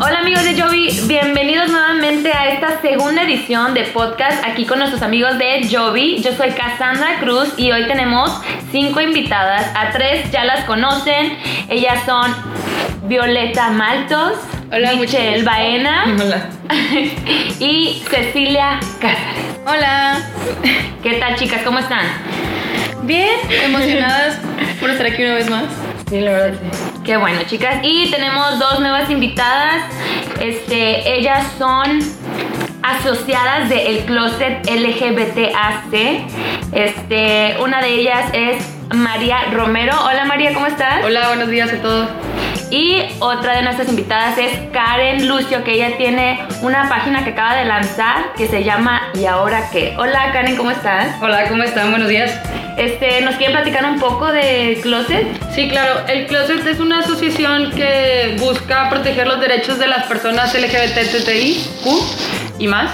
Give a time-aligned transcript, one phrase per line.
[0.00, 5.02] Hola amigos de Jovi, bienvenidos nuevamente a esta segunda edición de podcast aquí con nuestros
[5.02, 6.22] amigos de Jovi.
[6.22, 8.30] Yo soy Cassandra Cruz y hoy tenemos
[8.70, 9.66] cinco invitadas.
[9.74, 11.36] A tres ya las conocen.
[11.68, 12.32] Ellas son
[13.08, 14.34] Violeta Maltos,
[14.70, 16.48] Hola, Michelle Baena Hola.
[17.58, 19.58] y Cecilia Cázares.
[19.66, 20.20] Hola.
[21.02, 21.62] ¿Qué tal chicas?
[21.64, 22.06] ¿Cómo están?
[23.02, 24.38] Bien, emocionadas
[24.78, 25.64] por estar aquí una vez más.
[26.08, 27.00] Sí, la verdad, sí.
[27.04, 27.80] Qué bueno, chicas.
[27.82, 29.84] Y tenemos dos nuevas invitadas.
[30.40, 32.00] Este, ellas son
[32.82, 35.92] asociadas del El Closet LGBTAC.
[36.72, 38.64] Este, una de ellas es
[38.94, 39.94] María Romero.
[40.04, 41.04] Hola María, ¿cómo estás?
[41.04, 42.08] Hola, buenos días a todos.
[42.70, 47.56] Y otra de nuestras invitadas es Karen Lucio, que ella tiene una página que acaba
[47.56, 49.94] de lanzar que se llama ¿Y ahora qué?
[49.96, 51.16] Hola Karen, ¿cómo estás?
[51.22, 51.90] Hola, ¿cómo están?
[51.90, 52.38] Buenos días.
[52.76, 55.26] Este, ¿Nos quieren platicar un poco de Closet?
[55.54, 60.54] Sí, claro, el Closet es una asociación que busca proteger los derechos de las personas
[60.54, 61.86] LGBTTIQ
[62.58, 62.90] y más.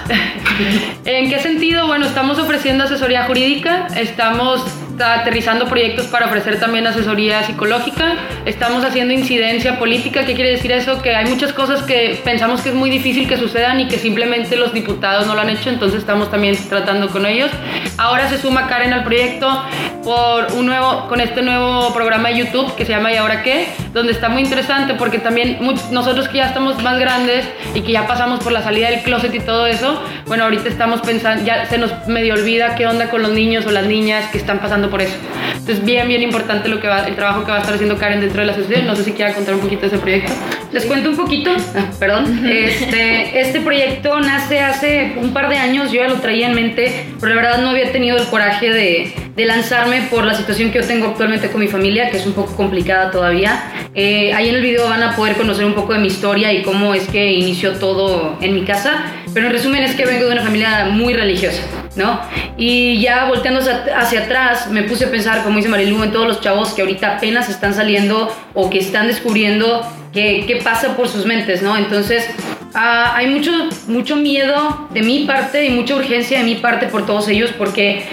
[1.04, 1.88] ¿En qué sentido?
[1.88, 4.64] Bueno, estamos ofreciendo asesoría jurídica, estamos
[4.98, 8.14] aterrizando proyectos para ofrecer también asesoría psicológica,
[8.44, 11.02] estamos haciendo incidencia política, ¿qué quiere decir eso?
[11.02, 14.56] Que hay muchas cosas que pensamos que es muy difícil que sucedan y que simplemente
[14.56, 17.50] los diputados no lo han hecho, entonces estamos también tratando con ellos.
[17.96, 19.64] Ahora se suma Karen al proyecto
[20.04, 23.68] por un nuevo, con este nuevo programa de YouTube que se llama ¿Y ahora qué?
[23.92, 25.58] Donde está muy interesante porque también
[25.90, 29.34] nosotros que ya estamos más grandes y que ya pasamos por la salida del closet
[29.34, 33.22] y todo eso, bueno, ahorita estamos pensando, ya se nos medio olvida qué onda con
[33.22, 35.14] los niños o las niñas que están pasando por eso.
[35.52, 38.20] Entonces, bien, bien importante lo que va, el trabajo que va a estar haciendo Karen
[38.20, 38.86] dentro de la asociación.
[38.86, 40.32] No sé si quiera contar un poquito de ese proyecto.
[40.72, 42.44] Les cuento un poquito, ah, perdón.
[42.54, 47.06] Este, este proyecto nace hace un par de años, yo ya lo traía en mente,
[47.20, 50.80] pero la verdad no había tenido el coraje de, de lanzarme por la situación que
[50.80, 53.88] yo tengo actualmente con mi familia, que es un poco complicada todavía.
[53.94, 56.62] Eh, ahí en el video van a poder conocer un poco de mi historia y
[56.62, 60.32] cómo es que inició todo en mi casa, pero en resumen es que vengo de
[60.32, 61.62] una familia muy religiosa.
[61.96, 62.20] ¿No?
[62.56, 66.40] Y ya volteando hacia, atrás, me puse a pensar, como dice Marilu, en todos los
[66.40, 71.62] chavos que ahorita apenas están saliendo o que están descubriendo qué, pasa por sus mentes,
[71.62, 71.76] ¿no?
[71.76, 72.28] Entonces,
[72.74, 73.50] ah, hay mucho,
[73.88, 78.04] mucho miedo de mi parte y mucha urgencia de mi parte por todos ellos porque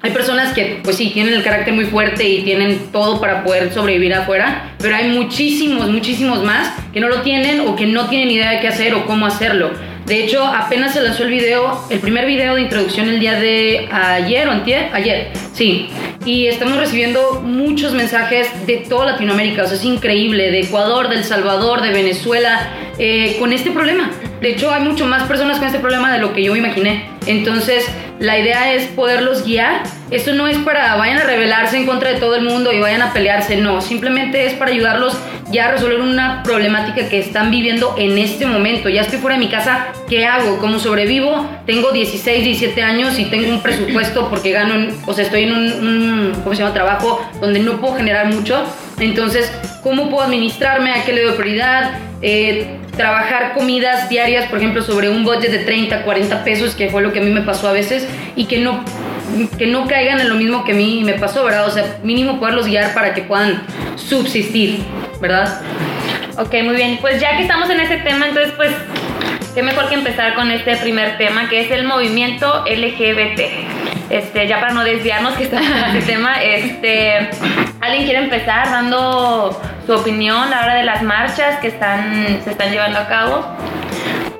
[0.00, 3.72] hay personas que, pues sí, tienen el carácter muy fuerte y tienen todo para poder
[3.72, 8.30] sobrevivir afuera, pero hay muchísimos, muchísimos más que no lo tienen o que no tienen
[8.30, 9.70] idea de qué hacer o cómo hacerlo.
[10.08, 13.90] De hecho, apenas se lanzó el video, el primer video de introducción el día de
[13.92, 15.90] ayer o antier, ayer, sí.
[16.24, 21.16] Y estamos recibiendo muchos mensajes de toda Latinoamérica, o sea, es increíble, de Ecuador, de
[21.16, 24.10] El Salvador, de Venezuela, eh, con este problema.
[24.40, 27.04] De hecho, hay mucho más personas con este problema de lo que yo imaginé.
[27.26, 27.84] Entonces,
[28.18, 29.82] la idea es poderlos guiar.
[30.10, 33.02] Esto no es para vayan a rebelarse en contra de todo el mundo y vayan
[33.02, 33.82] a pelearse, no.
[33.82, 35.18] Simplemente es para ayudarlos
[35.50, 38.88] ya resolver una problemática que están viviendo en este momento.
[38.88, 40.58] Ya estoy fuera de mi casa, ¿qué hago?
[40.58, 41.46] ¿Cómo sobrevivo?
[41.66, 45.52] Tengo 16, 17 años y tengo un presupuesto porque gano, en- o sea, estoy en
[45.52, 46.74] un, un ¿cómo se llama?
[46.74, 48.62] Trabajo donde no puedo generar mucho.
[49.00, 49.50] Entonces,
[49.82, 50.92] ¿cómo puedo administrarme?
[50.92, 51.92] ¿A qué le doy prioridad?
[52.20, 52.66] Eh,
[52.96, 57.12] trabajar comidas diarias, por ejemplo, sobre un budget de 30, 40 pesos, que fue lo
[57.12, 58.82] que a mí me pasó a veces, y que no,
[59.58, 61.66] que no caigan en lo mismo que a mí me pasó, ¿verdad?
[61.66, 63.62] O sea, mínimo poderlos guiar para que puedan
[63.96, 64.80] subsistir,
[65.20, 65.60] ¿verdad?
[66.38, 66.98] Ok, muy bien.
[67.00, 68.70] Pues ya que estamos en ese tema, entonces pues
[69.54, 73.40] qué mejor que empezar con este primer tema que es el movimiento LGBT.
[74.10, 77.30] Este, ya para no desviarnos que estamos en este tema, este,
[77.80, 82.52] ¿alguien quiere empezar dando su opinión a la hora de las marchas que están, se
[82.52, 83.44] están llevando a cabo?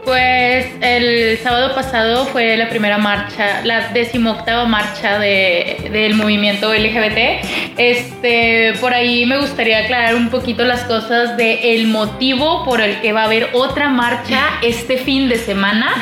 [0.05, 7.45] Pues el sábado pasado fue la primera marcha, la decimoctava marcha de, del movimiento LGBT.
[7.77, 13.03] Este, por ahí me gustaría aclarar un poquito las cosas de el motivo por el
[13.03, 15.93] que va a haber otra marcha este fin de semana.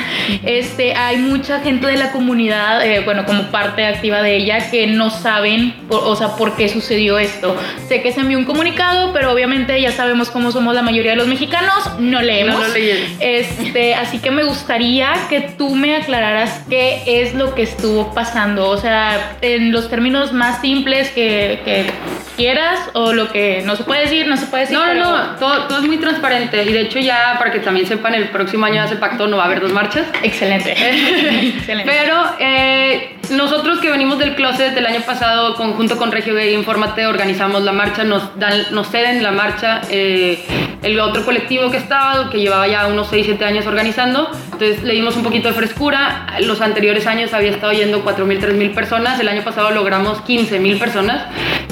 [0.44, 4.86] Este, hay mucha gente de la comunidad, eh, bueno, como parte activa de ella, que
[4.86, 7.56] no saben, por- o sea, por qué sucedió esto.
[7.88, 11.16] Sé que se envió un comunicado, pero obviamente ya sabemos cómo somos la mayoría de
[11.16, 12.60] los mexicanos, no leemos.
[12.60, 12.74] No lo.
[13.18, 18.68] Este, así que me gustaría que tú me aclararas qué es lo que estuvo pasando.
[18.68, 21.90] O sea, en los términos más simples que,
[22.36, 24.76] quieras, o lo que no se puede decir, no se puede decir.
[24.78, 27.60] No, no, pero- no, todo, todo es muy transparente y de hecho ya para que
[27.60, 30.06] también sepan, el próximo año ya se pactó, no va a haber dos marchas.
[30.22, 30.72] Excelente.
[31.56, 31.90] Excelente.
[31.90, 37.06] Pero eh, nosotros que venimos del closet del año pasado, conjunto con Regio Gay Infórmate,
[37.06, 40.44] organizamos la marcha, nos, dan, nos ceden la marcha eh,
[40.82, 44.30] el otro colectivo que estaba, que llevaba ya unos 6, 7 años organizando.
[44.52, 46.26] Entonces le dimos un poquito de frescura.
[46.40, 49.18] Los anteriores años había estado yendo 4.000, 3.000 personas.
[49.18, 51.24] El año pasado logramos 15.000 personas.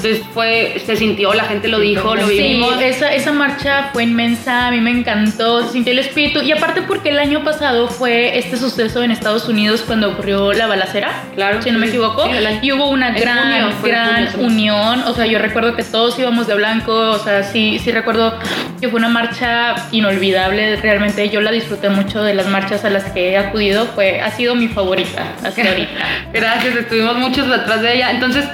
[0.05, 2.79] Entonces fue, se sintió, la gente lo dijo, lo Sí, vivimos.
[2.81, 6.41] esa, esa marcha fue inmensa, a mí me encantó, se sintió el espíritu.
[6.41, 10.67] Y aparte porque el año pasado fue este suceso en Estados Unidos cuando ocurrió la
[10.67, 12.31] balacera, Claro, si no me sí, equivoco, sí,
[12.61, 14.39] y hubo una gran, gran junio, sí.
[14.43, 15.03] unión.
[15.07, 18.37] O sea, yo recuerdo que todos íbamos de blanco, o sea, sí, sí recuerdo
[18.79, 23.05] que fue una marcha inolvidable, realmente yo la disfruté mucho de las marchas a las
[23.05, 25.91] que he acudido, fue, ha sido mi favorita hasta ahorita.
[26.31, 28.11] Gracias, estuvimos muchos detrás de ella.
[28.11, 28.45] Entonces,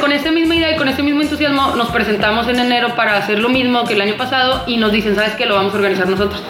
[0.00, 3.38] con esta misma idea y con este mismo entusiasmo, nos presentamos en enero para hacer
[3.38, 5.46] lo mismo que el año pasado y nos dicen, ¿sabes qué?
[5.46, 6.42] Lo vamos a organizar nosotros.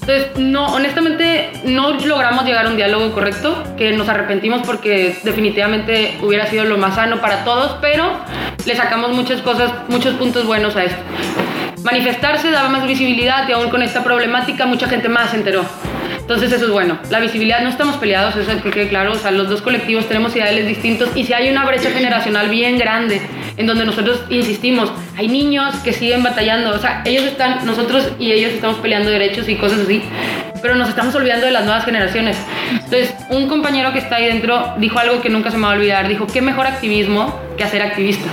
[0.00, 6.18] Entonces, no, honestamente, no logramos llegar a un diálogo correcto, que nos arrepentimos porque definitivamente
[6.22, 8.18] hubiera sido lo más sano para todos, pero
[8.64, 11.02] le sacamos muchas cosas, muchos puntos buenos a esto.
[11.84, 15.64] Manifestarse daba más visibilidad y aún con esta problemática mucha gente más se enteró.
[16.22, 16.98] Entonces eso es bueno.
[17.10, 19.12] La visibilidad, no estamos peleados, eso es que quede claro.
[19.12, 22.78] O sea, los dos colectivos tenemos ideales distintos y si hay una brecha generacional bien
[22.78, 23.20] grande
[23.56, 26.70] en donde nosotros insistimos, hay niños que siguen batallando.
[26.70, 30.02] O sea, ellos están, nosotros y ellos estamos peleando derechos y cosas así,
[30.62, 32.36] pero nos estamos olvidando de las nuevas generaciones.
[32.70, 35.76] Entonces, un compañero que está ahí dentro dijo algo que nunca se me va a
[35.76, 36.08] olvidar.
[36.08, 38.30] Dijo, ¿qué mejor activismo que hacer activistas?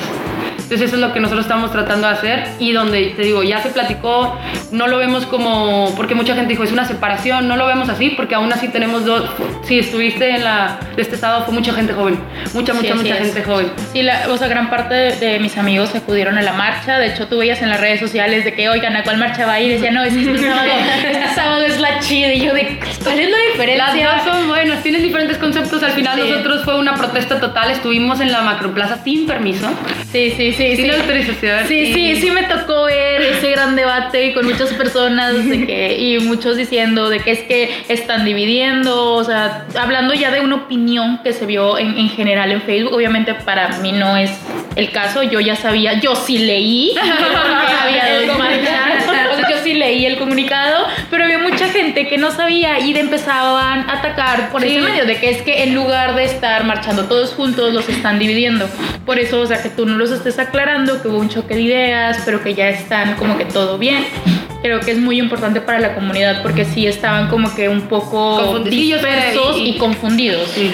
[0.69, 3.59] Entonces eso es lo que nosotros estamos tratando de hacer y donde te digo, ya
[3.63, 4.37] se platicó,
[4.71, 8.11] no lo vemos como, porque mucha gente dijo, es una separación, no lo vemos así
[8.11, 9.23] porque aún así tenemos dos,
[9.63, 12.19] si estuviste en la, de este estado fue mucha gente joven,
[12.53, 13.19] mucha, mucha, Sí, mucha es.
[13.19, 13.71] gente joven.
[13.93, 16.99] Sí, la, o sea, gran parte de, de mis amigos acudieron a la marcha.
[16.99, 19.53] De hecho, tú veías en las redes sociales de que, oigan, ¿a cuál marcha va
[19.53, 19.71] a ir?
[19.71, 20.69] Y decían, no, es este sábado,
[21.11, 22.31] este sábado es la chida.
[22.33, 23.85] Y yo, de, ¿cuál es la diferencia?
[24.15, 26.29] Las dos son buenas, tienen diferentes conceptos, al final Sí.
[26.29, 29.67] nosotros fue una protesta total, estuvimos en la macroplaza sin permiso,
[30.11, 30.58] Sí, sí, sí.
[30.75, 30.89] Sin sí.
[30.91, 31.67] autorización.
[31.67, 35.97] Sí, y- sí, sí me tocó ver ese gran debate con muchas personas de que,
[35.99, 40.55] y muchos diciendo de que es que están dividiendo, o sea, hablando ya de una
[40.55, 44.31] opinión que se vio en, en general en Facebook, obviamente para mí no es
[44.75, 46.93] el caso, yo ya sabía, yo sí leí.
[47.83, 49.05] Había dos marchas,
[49.49, 53.93] yo sí leí el comunicado, pero había mucha gente que no sabía y empezaban a
[53.99, 54.67] atacar por Sí.
[54.69, 58.19] ese medio, de que es que en lugar de estar marchando todos juntos, los están
[58.19, 58.67] dividiendo.
[59.05, 61.61] Por eso, o sea, que tú no los estés aclarando, que hubo un choque de
[61.61, 64.05] ideas, pero que ya están como que todo bien.
[64.61, 68.59] Creo que es muy importante para la comunidad porque sí estaban como que un poco
[68.59, 70.49] dispersos y- y, confundidos.
[70.49, 70.69] Sí.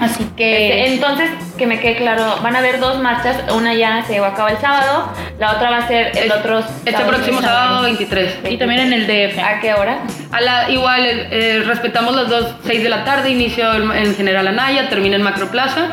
[0.00, 0.86] Así Este, que...
[0.94, 1.30] entonces,
[1.62, 4.48] que me quede claro, van a haber dos marchas, una ya se llevó a cabo
[4.48, 8.38] el sábado, la otra va a ser el Es- otro Este próximo sábado 23.
[8.50, 9.38] y también en el DF.
[9.40, 9.98] ¿A qué hora?
[10.32, 14.16] A la, igual, eh, eh, respetamos las dos, 6 de la tarde, inicio en, en
[14.16, 15.86] General Anaya, termina en Macroplaza.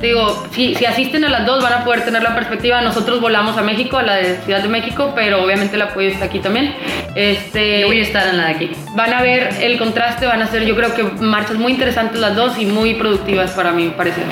[0.00, 2.80] Digo, si, si asisten a las dos van a poder tener la perspectiva.
[2.80, 6.24] Nosotros volamos a México, a la de Ciudad de México, pero obviamente el apoyo está
[6.24, 6.74] aquí también.
[7.14, 8.70] Este, Yo voy a estar en la de aquí.
[8.96, 12.34] Van a ver el contraste, van a ser yo creo que marchas muy interesantes las
[12.34, 14.24] dos y muy productivas para mi parecer.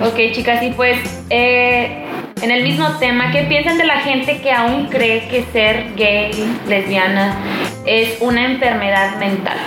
[0.00, 0.98] Ok, chicas, y pues
[1.30, 2.04] eh,
[2.42, 6.32] en el mismo tema, ¿qué piensan de la gente que aún cree que ser gay,
[6.68, 7.36] lesbiana,
[7.84, 9.58] es una enfermedad mental?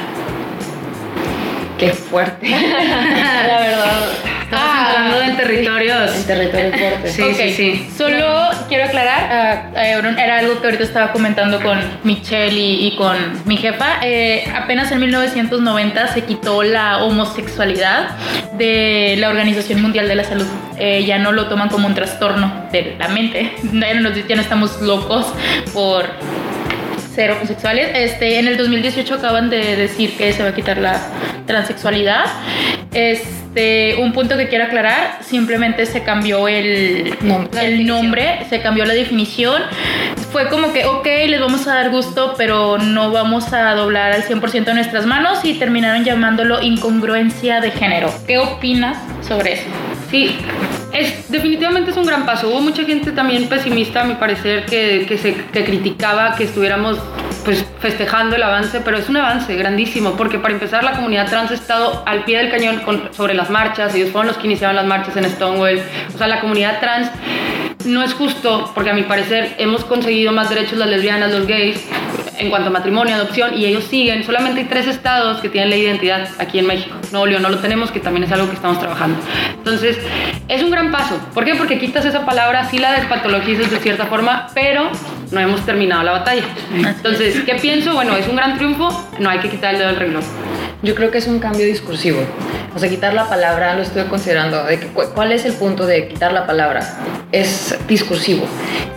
[1.78, 2.50] Qué fuerte.
[2.50, 4.39] La verdad.
[4.52, 4.86] Estamos Ah.
[4.88, 6.16] entrando en territorios.
[6.16, 7.14] En territorios fuertes.
[7.14, 7.90] Sí, sí, sí.
[7.96, 9.30] Solo quiero aclarar,
[9.76, 13.16] ah, eh, era algo que ahorita estaba comentando con Michelle y, y con
[13.46, 14.00] mi jefa.
[14.02, 18.10] eh, apenas en 1990 se quitó la homosexualidad
[18.58, 20.48] de la Organización Mundial de la Salud.
[20.78, 23.54] Eh, ya no lo toman como un trastorno de la mente.
[23.72, 25.26] Ya no, nos- ya no estamos locos
[25.74, 26.06] por
[27.20, 27.90] ser homosexuales.
[27.96, 30.98] Este, en el 2018 acaban de decir que se va a quitar la
[31.46, 32.24] transexualidad.
[32.94, 37.14] Este, un punto que quiero aclarar, simplemente se cambió el,
[37.62, 39.62] el nombre, se cambió la definición.
[40.32, 44.24] Fue como que, ok, les vamos a dar gusto, pero no vamos a doblar al
[44.24, 48.14] 100% de nuestras manos y terminaron llamándolo incongruencia de género.
[48.28, 48.98] ¿Qué opinas
[49.28, 49.68] sobre eso?
[50.10, 50.38] Sí,
[50.94, 52.50] es, definitivamente es un gran paso.
[52.50, 55.06] Hubo mucha gente también pesimista, a mi parecer, que,
[55.52, 56.98] que, criticaba que estuviéramos
[57.46, 61.52] pues, festejando el avance, pero es un avance grandísimo, porque para empezar la comunidad trans
[61.52, 62.82] ha estado al pie del cañón
[63.12, 65.82] sobre las marchas, ellos fueron los que iniciaron las marchas en Stonewall,
[66.14, 67.10] o sea, la comunidad trans
[67.86, 71.86] no es justo, porque a mi parecer hemos conseguido más derechos las lesbianas, los gays,
[72.40, 74.24] en cuanto a matrimonio, adopción, y ellos siguen.
[74.24, 76.96] Solamente hay tres estados que tienen ley de identidad aquí en México.
[77.12, 79.20] Nuevo León no lo tenemos, que también es algo que estamos trabajando.
[79.58, 79.98] Entonces,
[80.48, 81.20] es un gran paso.
[81.34, 81.56] ¿Por qué?
[81.56, 84.90] Porque quitas esa palabra, sí la despatologizas de cierta forma, pero
[85.32, 86.44] no hemos terminado la batalla.
[86.74, 87.94] Entonces, ¿qué pienso?
[87.94, 90.10] Bueno, es un gran triunfo, no hay que quitar el dedo del.
[90.82, 92.22] Yo creo que es un cambio discursivo.
[92.74, 94.66] O sea, quitar la palabra, lo estoy considerando.
[95.14, 96.82] ¿Cuál es el punto de quitar la palabra?
[97.32, 98.46] Es discursivo.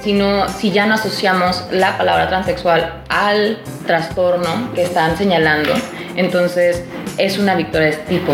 [0.00, 5.72] Si, no, si ya no asociamos la palabra transexual al trastorno que están señalando,
[6.16, 6.82] entonces
[7.18, 8.32] es una victoria de este tipo.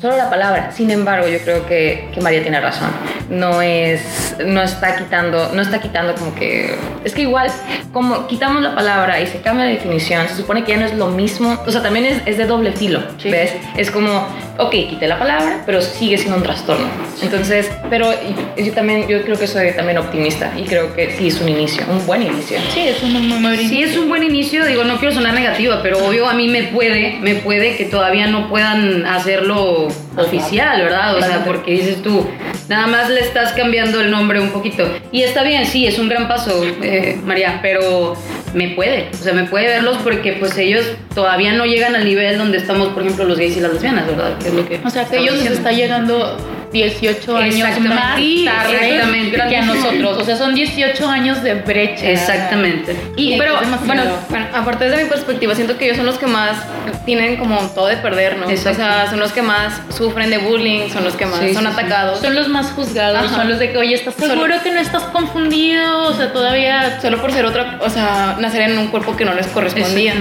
[0.00, 0.72] Solo la palabra.
[0.72, 2.90] Sin embargo, yo creo que, que María tiene razón.
[3.28, 7.50] no es, no está quitando, no está quitando como que, es que igual,
[7.92, 10.94] como quitamos la palabra y se cambia la definición, se supone que ya no es
[10.94, 13.54] lo mismo, o sea, también es, es de doble filo, ¿ves?
[13.76, 14.26] Es como,
[14.58, 16.86] ok, quité la palabra, pero sigue siendo un trastorno.
[17.22, 18.10] Entonces, pero
[18.56, 21.84] yo también, yo creo que soy también optimista y creo que sí es un inicio,
[21.90, 22.58] un buen inicio.
[22.72, 25.80] Sí, es un muy, muy Sí, es un buen inicio, digo, no quiero sonar negativa,
[25.82, 31.16] pero obvio a mí me puede, me puede que todavía no puedan hacerlo oficial, ¿verdad?
[31.16, 32.26] O sea, porque dices tú,
[32.68, 34.88] nada más le estás cambiando el nombre un poquito.
[35.12, 38.14] Y está bien, sí, es un gran paso, eh, María, pero
[38.54, 42.38] me puede, o sea, me puede verlos porque pues ellos todavía no llegan al nivel
[42.38, 44.38] donde estamos, por ejemplo, los gays y las lesbianas, ¿verdad?
[44.38, 45.58] Que es lo que O sea, que ellos diciendo.
[45.58, 46.36] está llegando
[46.72, 47.94] 18 años Exactamente.
[47.94, 48.14] más
[48.62, 49.42] tarde exactamente.
[49.48, 50.18] que a nosotros.
[50.18, 52.06] O sea, son 18 años de brecha.
[52.10, 52.96] Exactamente.
[53.16, 53.54] Y, pero,
[53.86, 56.56] bueno, bueno, aparte desde mi perspectiva, siento que ellos son los que más
[57.04, 58.48] tienen como todo de perder, ¿no?
[58.48, 58.70] Exacto.
[58.82, 61.64] O sea, son los que más sufren de bullying, son los que más Sí, son
[61.64, 61.78] sí, sí.
[61.80, 62.20] atacados.
[62.20, 63.36] Son los más juzgados, Ajá.
[63.36, 66.04] son los de que, oye, ¿estás Solo- seguro que no estás confundido?
[66.08, 67.00] O sea, todavía...
[67.00, 70.14] Solo por ser otra, o sea, nacer en un cuerpo que no les correspondía.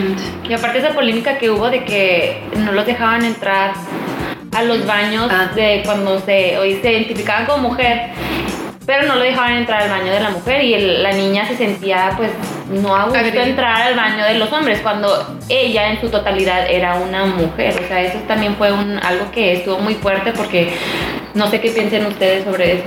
[0.50, 3.74] Y aparte esa polémica que hubo de que no los dejaban entrar
[4.56, 5.50] a los baños Ah.
[5.56, 8.10] de cuando se, hoy se identificaban como mujer,
[8.86, 11.56] pero no lo dejaban entrar al baño de la mujer y el- la niña se
[11.56, 12.32] sentía pues
[12.72, 16.96] no a gusto entrar al baño de los hombres cuando ella en su totalidad era
[16.96, 17.76] una mujer.
[17.84, 20.74] O sea, eso también fue un, algo que estuvo muy fuerte porque
[21.36, 22.84] no sé qué piensen ustedes sobre eso.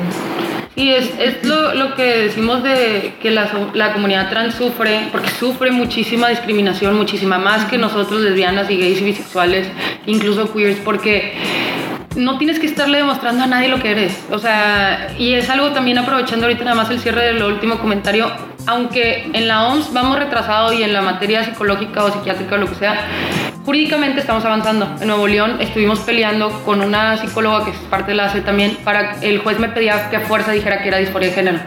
[0.75, 5.29] Y es, es lo, lo que decimos de que la, la comunidad trans sufre, porque
[5.29, 9.69] sufre muchísima discriminación, muchísima más que nosotros lesbianas y gays y bisexuales,
[10.07, 11.35] incluso queers, porque
[12.17, 14.19] no tienes que estarle demostrando a nadie lo que eres.
[14.31, 18.31] O sea, y es algo también aprovechando ahorita nada más el cierre del último comentario,
[18.67, 22.69] aunque en la OMS vamos retrasado y en la materia psicológica o psiquiátrica o lo
[22.69, 23.07] que sea,
[23.65, 24.97] jurídicamente estamos avanzando.
[25.01, 28.77] En Nuevo León estuvimos peleando con una psicóloga que es parte de la ACE también
[28.85, 31.59] para el juez me pedía que a fuerza dijera que era disforia de género,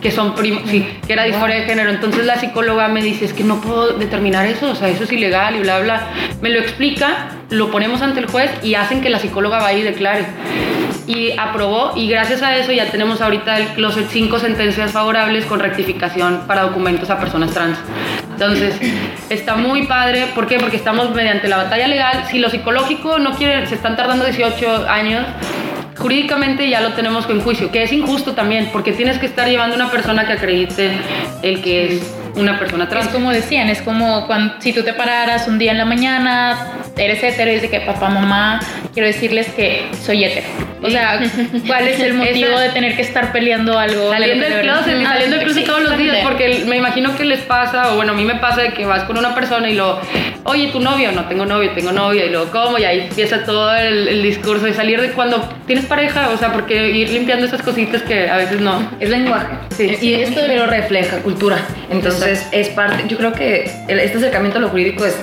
[0.00, 1.90] que son primos, sí, que era disforia de género.
[1.90, 5.12] Entonces la psicóloga me dice, es que no puedo determinar eso, o sea, eso es
[5.12, 6.02] ilegal y bla, bla.
[6.40, 9.82] Me lo explica, lo ponemos ante el juez y hacen que la psicóloga vaya y
[9.82, 10.26] declare.
[11.06, 15.60] Y aprobó y gracias a eso ya tenemos ahorita el closet cinco sentencias favorables con
[15.60, 17.76] rectificación para documentos a personas trans.
[18.34, 18.74] Entonces,
[19.28, 20.28] está muy padre.
[20.34, 20.58] ¿Por qué?
[20.58, 22.24] Porque estamos mediante la batalla legal.
[22.30, 25.24] Si lo psicológico no quiere, se están tardando 18 años,
[25.96, 29.76] jurídicamente ya lo tenemos en juicio, que es injusto también, porque tienes que estar llevando
[29.76, 30.92] una persona que acredite
[31.42, 33.08] el que es una persona Es trans.
[33.08, 36.58] como decían, es como cuando, si tú te pararas un día en la mañana,
[36.96, 38.60] eres hetero y dices que papá, mamá,
[38.92, 40.46] quiero decirles que soy hetero.
[40.82, 41.18] O sea,
[41.66, 44.10] ¿cuál es el motivo Esa- de tener que estar peleando algo?
[44.10, 47.16] Saliendo del closet, y Ah, saliendo del closet sí, todos los días, porque me imagino
[47.16, 49.68] que les pasa, o bueno, a mí me pasa de que vas con una persona
[49.70, 49.98] y lo,
[50.44, 51.10] oye, ¿tu novio?
[51.12, 52.78] No tengo novio, tengo novia, y luego, ¿cómo?
[52.78, 56.52] Y ahí empieza todo el, el discurso de salir de cuando tienes pareja, o sea,
[56.52, 58.74] porque ir limpiando esas cositas que a veces no.
[59.00, 59.46] Es lenguaje.
[59.76, 59.96] Sí.
[60.02, 61.56] Y esto pero refleja cultura.
[61.90, 63.04] Entonces, es parte.
[63.08, 65.16] Yo creo que el- este acercamiento a lo jurídico es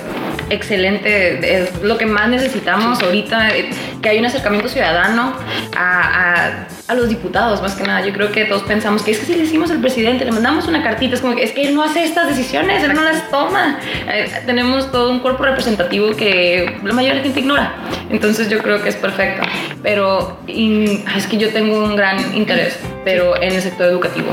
[0.52, 1.62] excelente.
[1.62, 3.50] Es lo que más necesitamos ahorita.
[3.50, 3.70] eh,
[4.02, 5.32] Que hay un acercamiento ciudadano
[5.76, 8.04] a, a- a los diputados, más que nada.
[8.04, 10.66] Yo creo que todos pensamos que es que si le decimos al presidente, le mandamos
[10.66, 13.30] una cartita, es como que es que él no hace estas decisiones, él no las
[13.30, 13.78] toma.
[14.08, 17.74] Eh, tenemos todo un cuerpo representativo que la mayoría de la gente ignora.
[18.10, 19.42] Entonces, yo creo que es perfecto.
[19.82, 24.28] Pero y- es que yo tengo un gran interés, pero en el sector educativo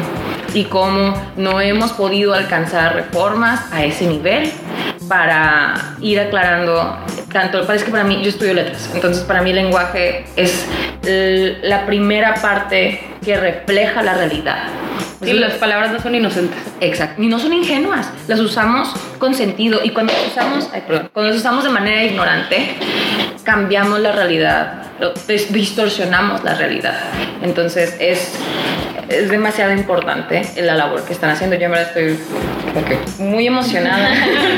[0.53, 4.51] y cómo no hemos podido alcanzar reformas a ese nivel
[5.09, 6.97] para ir aclarando
[7.33, 10.65] tanto, parece que para mí, yo estudio letras, entonces para mí el lenguaje es
[11.01, 14.63] la primera parte que refleja la realidad.
[15.21, 16.57] Sí, las palabras no son inocentes.
[16.79, 17.21] Exacto.
[17.21, 21.31] Y no son ingenuas, las usamos con sentido y cuando las usamos, ay, perdón, cuando
[21.31, 22.75] las usamos de manera ignorante,
[23.43, 24.83] cambiamos la realidad,
[25.49, 26.95] distorsionamos la realidad.
[27.41, 28.39] Entonces es,
[29.09, 31.55] es demasiado importante la labor que están haciendo.
[31.55, 32.19] Yo en verdad estoy
[33.19, 34.09] muy emocionada.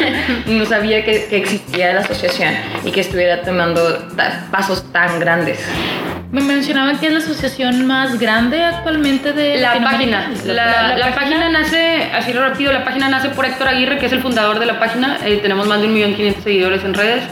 [0.45, 2.53] no sabía que, que existía la asociación
[2.83, 3.81] y que estuviera tomando
[4.51, 5.59] pasos tan grandes.
[6.31, 11.49] Me mencionaban que es la asociación más grande actualmente de La página, la, la página
[11.49, 14.79] nace, así rápido, la página nace por Héctor Aguirre, que es el fundador de la
[14.79, 15.17] página.
[15.25, 17.23] Eh, tenemos más de un millón quinientos seguidores en redes.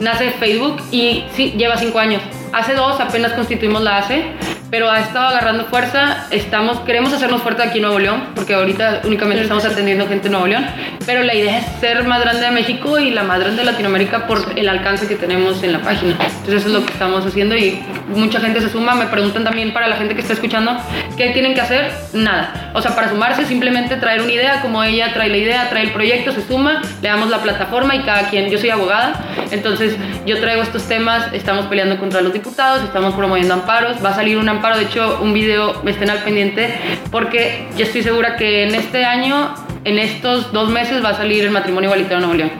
[0.00, 2.22] Nace Facebook y sí, lleva cinco años.
[2.52, 4.24] Hace dos apenas constituimos la ACE,
[4.70, 6.26] pero ha estado agarrando fuerza.
[6.30, 10.32] Estamos, queremos hacernos fuerte aquí en Nuevo León, porque ahorita únicamente estamos atendiendo gente en
[10.32, 10.66] Nuevo León.
[11.06, 14.26] Pero la idea es ser más grande de México y la más grande de Latinoamérica
[14.26, 16.12] por el alcance que tenemos en la página.
[16.12, 18.94] Entonces eso es lo que estamos haciendo y mucha gente se suma.
[18.94, 20.76] Me preguntan también para la gente que está escuchando,
[21.16, 21.92] ¿qué tienen que hacer?
[22.12, 22.70] Nada.
[22.74, 25.92] O sea, para sumarse simplemente traer una idea, como ella trae la idea, trae el
[25.92, 30.38] proyecto, se suma, le damos la plataforma y cada quien, yo soy abogada, entonces yo
[30.40, 34.60] traigo estos temas, estamos peleando contra los diputados, estamos promoviendo amparos, va a salir una
[34.62, 34.76] paro.
[34.78, 36.74] De hecho, un video, estén al pendiente,
[37.10, 39.54] porque yo estoy segura que en este año,
[39.84, 42.50] en estos dos meses, va a salir el matrimonio igualitario en Nuevo León.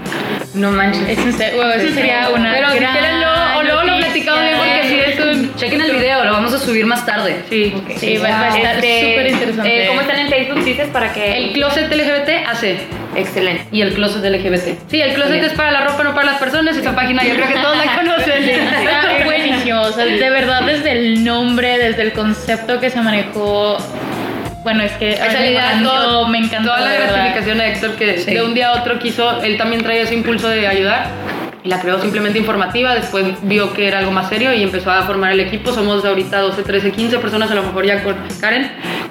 [0.54, 1.08] No manches.
[1.08, 4.56] Eso, se- bueno, eso sería una Pero si quieren, luego, o luego lo platicamos bien,
[4.58, 4.88] porque un.
[5.56, 7.42] Chequen el video, lo vamos a subir más tarde.
[7.50, 7.74] Sí.
[7.96, 9.84] Sí, va, va a estar Este, súper interesante.
[9.84, 10.64] eh, ¿Cómo están en Facebook?
[10.64, 11.36] Dices para que.
[11.36, 12.76] El closet LGBT hace.
[13.16, 13.64] Excelente.
[13.72, 14.78] Y el closet LGBT.
[14.90, 16.76] Sí, el closet es para la ropa, no para las personas.
[16.76, 18.48] Esa página yo creo que todos la conocen.
[18.48, 23.76] Está buenísimo, o sea, de verdad desde el nombre, desde el concepto que se manejó,
[24.62, 26.68] bueno, es que Esa me idea, encantó, todo- me encantó.
[26.70, 28.32] Toda la gratificación de Héctor que Sí.
[28.34, 31.08] de un día a otro quiso, él también traía ese impulso de ayudar
[31.64, 35.32] la creó simplemente informativa, después vio que era algo más serio y empezó a formar
[35.32, 35.72] el equipo.
[35.72, 38.70] Somos ahorita 12, 13, 15 personas, a lo mejor ya con Karen,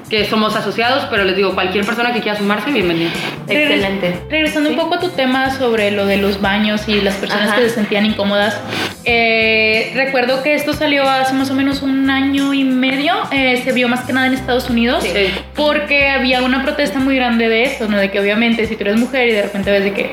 [0.10, 3.12] que somos asociados, pero les digo, cualquier persona que quiera sumarse, bienvenida.
[3.48, 4.22] Excelente.
[4.30, 7.58] Regresando un poco a tu tema sobre lo de los baños y las personas Ajá.
[7.58, 8.60] que se sentían incómodas,
[9.06, 13.72] eh, recuerdo que esto salió hace más o menos un año y medio, eh, se
[13.72, 15.32] vio más que nada en Estados Unidos, Sí.
[15.56, 17.98] porque había una protesta muy grande de eso, ¿no?
[17.98, 20.12] De que obviamente si tú eres mujer y de repente ves de que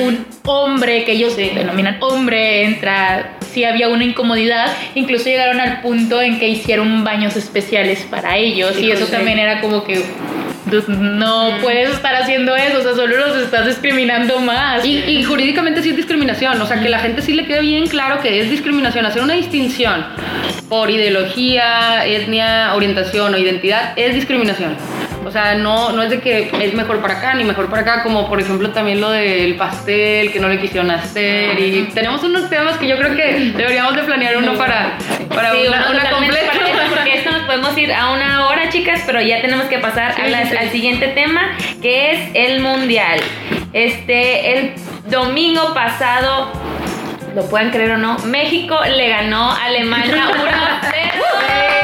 [0.00, 6.20] un hombre, que ellos denominan hombre, entra, sí había una incomodidad, incluso llegaron al punto
[6.22, 10.04] en que hicieron baños especiales para ellos y eso también era como que
[10.66, 14.84] dude, no puedes estar haciendo eso, o sea, solo los estás discriminando más.
[14.84, 17.86] Y, y jurídicamente sí es discriminación, o sea, que la gente sí le quede bien
[17.86, 19.06] claro que es discriminación.
[19.06, 20.04] Hacer una distinción
[20.68, 24.76] por ideología, etnia, orientación o identidad es discriminación.
[25.26, 28.02] O sea, no, no es de que es mejor para acá ni mejor para acá,
[28.04, 31.58] como por ejemplo también lo del pastel que no le quisieron hacer.
[31.58, 34.96] Y tenemos unos temas que yo creo que deberíamos de planear uno para,
[35.34, 36.52] para Sí, una, una completa.
[36.52, 39.78] para eso, porque esto nos podemos ir a una hora, chicas, pero ya tenemos que
[39.78, 43.18] pasar a al siguiente tema, que es el mundial.
[43.72, 44.74] Este, el
[45.10, 46.52] domingo pasado,
[47.34, 51.75] lo pueden creer o no, México le ganó a Alemania 1 a 0.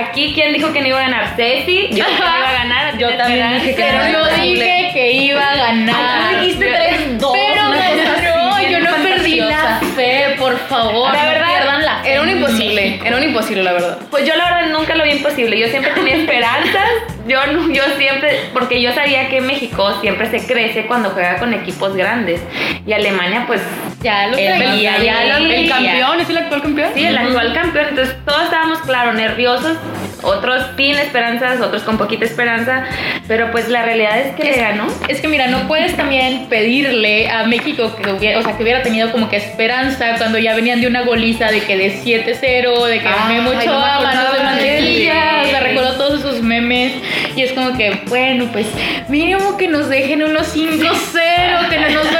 [0.00, 1.36] Aquí, ¿quién dijo que no iba a ganar?
[1.36, 2.98] Ceci, yo dije que iba a ganar.
[2.98, 6.22] Yo también dije que Pero yo dije que iba a ganar.
[6.22, 11.12] Ay, dijiste 3-2, Pero así, yo no perdí la fe, por favor.
[11.12, 13.04] La verdad, pierdan la fe Era un en imposible, México.
[13.06, 13.98] era un imposible, la verdad.
[14.10, 15.58] Pues yo la verdad nunca lo vi imposible.
[15.58, 16.88] Yo siempre tenía esperanzas.
[17.26, 17.38] Yo,
[17.72, 22.40] yo siempre, porque yo sabía que México siempre se crece cuando juega con equipos grandes.
[22.86, 23.60] Y Alemania, pues,
[24.02, 25.04] Ya lo El traía, campeón.
[25.04, 26.90] ya lo El campeón, es el actual campeón.
[26.94, 27.86] sí, el actual campeón.
[27.90, 29.76] Entonces todos estábamos, claro, nerviosos.
[30.22, 32.84] Otros sin esperanzas, otros con poquita esperanza.
[33.28, 34.86] Pero pues la realidad es que le ganó.
[35.08, 38.82] Es que mira, no puedes también pedirle a México que hubiera, o sea, que hubiera
[38.82, 43.00] tenido como que esperanza cuando ya venían de una goliza de que de 7-0, de
[43.00, 46.42] que Ay, Memo no me Ochoa, acordaba manos de mantequilla, o sea, recuerdo todos esos
[46.42, 46.92] memes
[47.36, 48.66] y es como que, bueno, pues
[49.08, 52.10] mínimo que nos dejen unos 5-0, que no nos.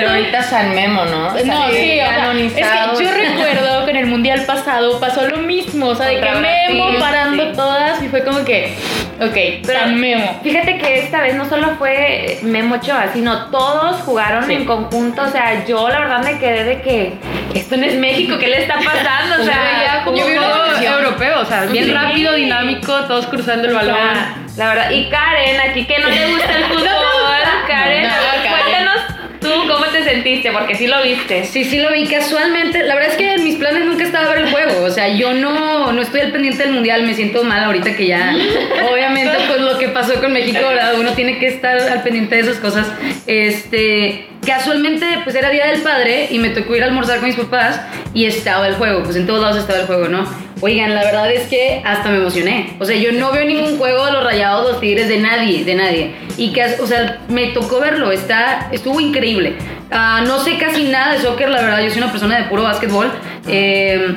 [0.00, 1.30] Pero ahorita San Memo, ¿no?
[1.30, 2.32] No, sí, o sea,
[2.92, 6.20] es que yo recuerdo que en el mundial pasado pasó lo mismo, o sea, de
[6.20, 7.52] que Memo parando sí.
[7.56, 8.74] todas y fue como que,
[9.20, 10.40] ok, Pero- San Memo.
[10.42, 15.22] Fíjate que esta vez no solo fue Memo Ochoa, sino todos jugaron en conjunto.
[15.22, 17.14] O sea, yo la verdad me quedé de que
[17.54, 19.42] esto no es México, ¿qué le está pasando?
[19.42, 21.04] O sea, como yo vi selección.
[21.04, 23.96] europeo, o sea, bien rápido, dinámico, todos cruzando el balón.
[23.96, 26.86] La, la verdad, y Karen, aquí que no le gusta el fútbol,
[27.66, 28.65] Karen, No, ver, Karen.
[29.46, 31.44] Tú cómo te sentiste, porque sí lo viste.
[31.44, 32.82] Sí, sí lo vi casualmente.
[32.82, 34.84] La verdad es que en mis planes nunca estaba ver el juego.
[34.84, 37.04] O sea, yo no, no estoy al pendiente del mundial.
[37.04, 38.34] Me siento mal ahorita que ya,
[38.92, 40.94] obviamente, pues lo que pasó con México, ¿verdad?
[40.98, 42.88] Uno tiene que estar al pendiente de esas cosas.
[43.26, 47.36] Este, casualmente, pues era Día del Padre y me tocó ir a almorzar con mis
[47.36, 47.80] papás
[48.14, 49.02] y estaba el juego.
[49.02, 50.26] Pues en todos lados estaba el juego, ¿no?
[50.62, 52.74] Oigan, la verdad es que hasta me emocioné.
[52.78, 55.74] O sea, yo no veo ningún juego de los rayados, los tigres, de nadie, de
[55.74, 56.14] nadie.
[56.38, 58.10] Y que, o sea, me tocó verlo.
[58.10, 59.56] Está, estuvo increíble.
[59.90, 61.80] Ah, no sé casi nada de soccer, la verdad.
[61.82, 63.10] Yo soy una persona de puro básquetbol.
[63.48, 64.16] Eh,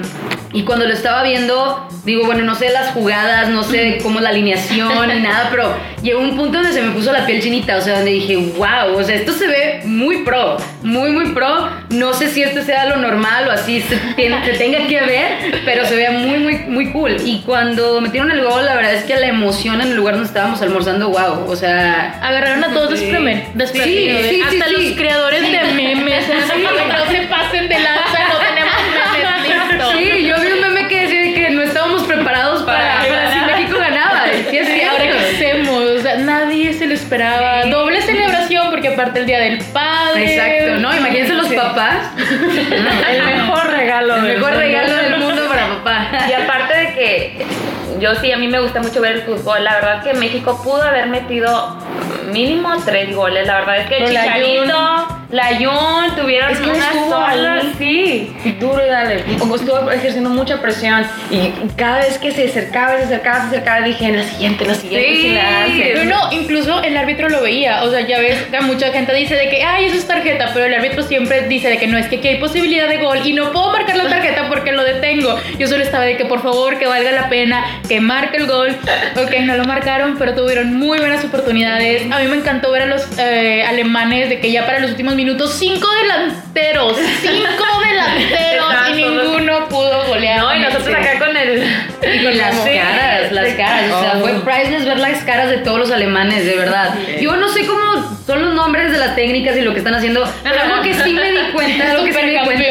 [0.51, 4.29] y cuando lo estaba viendo, digo, bueno, no sé las jugadas, no sé cómo la
[4.29, 7.81] alineación ni nada, pero llegó un punto donde se me puso la piel chinita, o
[7.81, 11.69] sea, donde dije, wow, o sea, esto se ve muy pro, muy, muy pro.
[11.91, 15.61] No sé si este sea lo normal o así se, tiene- se tenga que ver,
[15.65, 17.17] pero se ve muy, muy, muy cool.
[17.23, 20.29] Y cuando metieron el gol, la verdad es que la emoción en el lugar donde
[20.29, 24.21] estábamos almorzando, wow, o sea, Agarraron a todos despremen- desprevenidos.
[24.23, 24.95] Sí, sí, Hasta sí, los sí.
[24.95, 25.28] creadores
[38.99, 40.35] aparte el día del padre.
[40.35, 40.97] Exacto, ¿no?
[40.97, 42.11] Imagínense los papás.
[42.17, 44.15] El mejor regalo.
[44.15, 44.59] El del mejor mundo.
[44.59, 46.09] regalo del mundo para papá.
[46.29, 47.45] Y aparte de que
[47.99, 49.63] yo sí, a mí me gusta mucho ver el fútbol.
[49.63, 51.77] La verdad que México pudo haber metido
[52.31, 53.47] mínimo tres goles.
[53.47, 58.31] La verdad es que la Chicharito, la Jun tuvieron Es que unas olas, sí.
[58.59, 59.23] duro y dale.
[59.37, 63.81] Como estuvo ejerciendo mucha presión y cada vez que se acercaba, se acercaba, se acercaba,
[63.85, 65.33] dije, en la siguiente, en la siguiente, Sí.
[65.33, 65.91] la hace.
[65.93, 67.83] Pero no, incluso el árbitro lo veía.
[67.83, 70.65] O sea, ya ves que mucha gente dice de que, ay, eso es tarjeta, pero
[70.65, 73.33] el árbitro siempre dice de que no, es que aquí hay posibilidad de gol y
[73.33, 75.39] no puedo marcar la tarjeta porque lo detengo.
[75.59, 78.75] Yo solo estaba de que por favor, que valga la pena, que marque el gol.
[79.23, 82.11] Ok, no lo marcaron, pero tuvieron muy buenas oportunidades.
[82.11, 85.15] A mí me encantó ver a los eh, alemanes de que ya para los últimos
[85.19, 90.39] minutos, cinco delanteros, cinco delanteros y ninguno pudo golear.
[90.39, 91.63] No, y nosotros acá con el.
[92.03, 92.69] Y las Sí.
[92.77, 93.91] caras, las caras.
[93.91, 94.19] O sea, Oh.
[94.21, 96.93] fue priceless ver las caras de todos los alemanes, de verdad.
[97.21, 97.79] Yo no sé cómo
[98.25, 101.13] son los nombres de las técnicas y lo que están haciendo, pero algo que sí
[101.13, 102.63] me di cuenta, algo que sí me di cuenta.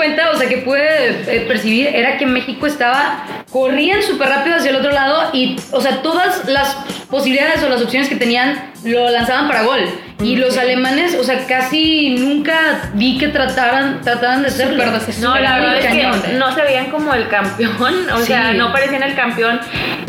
[0.00, 4.70] Cuenta, o sea, que pude eh, percibir, era que México estaba, corrían súper rápido hacia
[4.70, 6.74] el otro lado y, o sea, todas las
[7.10, 9.80] posibilidades o las opciones que tenían lo lanzaban para gol.
[10.22, 15.18] Y los alemanes, o sea, casi nunca vi que trataran, trataran de desesperados.
[15.18, 16.22] No, la verdad es Cañón.
[16.22, 18.56] que no se veían como el campeón, o sea, Sí.
[18.58, 19.60] no parecían el campeón.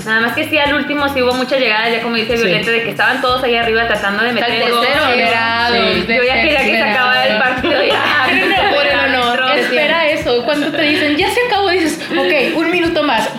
[0.06, 2.44] Nada más que sí, al último sí hubo muchas llegadas, ya como dice Sí.
[2.44, 4.86] Violeta, de que estaban todos ahí arriba tratando de meter el gol.
[4.86, 6.06] Sí.
[6.14, 7.84] Yo ya quería que se acabara el partido
[10.46, 13.30] Cuando te dicen, ya se acabó, dices, ok, un minuto más.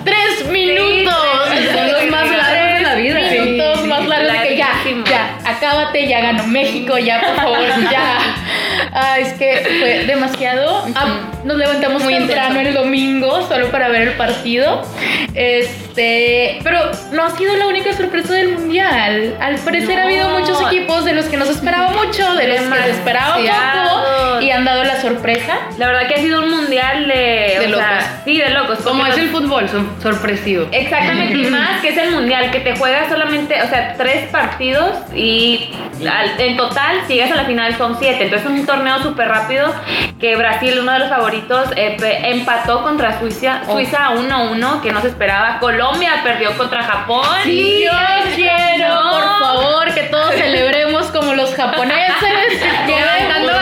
[5.67, 7.59] Acábate, ya ganó México, ya, por favor,
[7.91, 8.19] ya.
[8.93, 10.85] Ah, es que fue demasiado.
[10.95, 11.07] Ah,
[11.45, 14.83] nos levantamos muy temprano el domingo solo para ver el partido.
[15.35, 19.37] Este, pero no ha sido la única sorpresa del mundial.
[19.41, 22.59] Al parecer ha habido muchos equipos de los que no se esperaba mucho, de los
[22.61, 25.59] que se esperaba poco y han dado la sorpresa.
[25.79, 28.05] La verdad que ha sido un mundial de, De o sea, locos.
[28.25, 28.79] sí, de locos.
[28.81, 30.67] Como es los- el fútbol, son sorpresivo.
[30.73, 34.91] Exactamente, y más que es el mundial, que te juegas solamente, o sea, tres partidos
[35.15, 35.52] y
[36.09, 38.25] al- en total, si llegas a la final, son siete.
[38.25, 39.73] Entonces es un torneo súper rápido
[40.21, 45.09] que Brasil, uno de los favoritos, eh, empató contra Suiza, Suiza 1-1, que no se
[45.09, 45.59] esperaba.
[45.59, 47.25] Colombia perdió contra Japón.
[47.45, 47.91] Sí, yo
[48.35, 49.11] quiero, No.
[49.11, 52.63] por favor, que todos celebremos como los japoneses.
[52.83, 53.53] ¿Aventando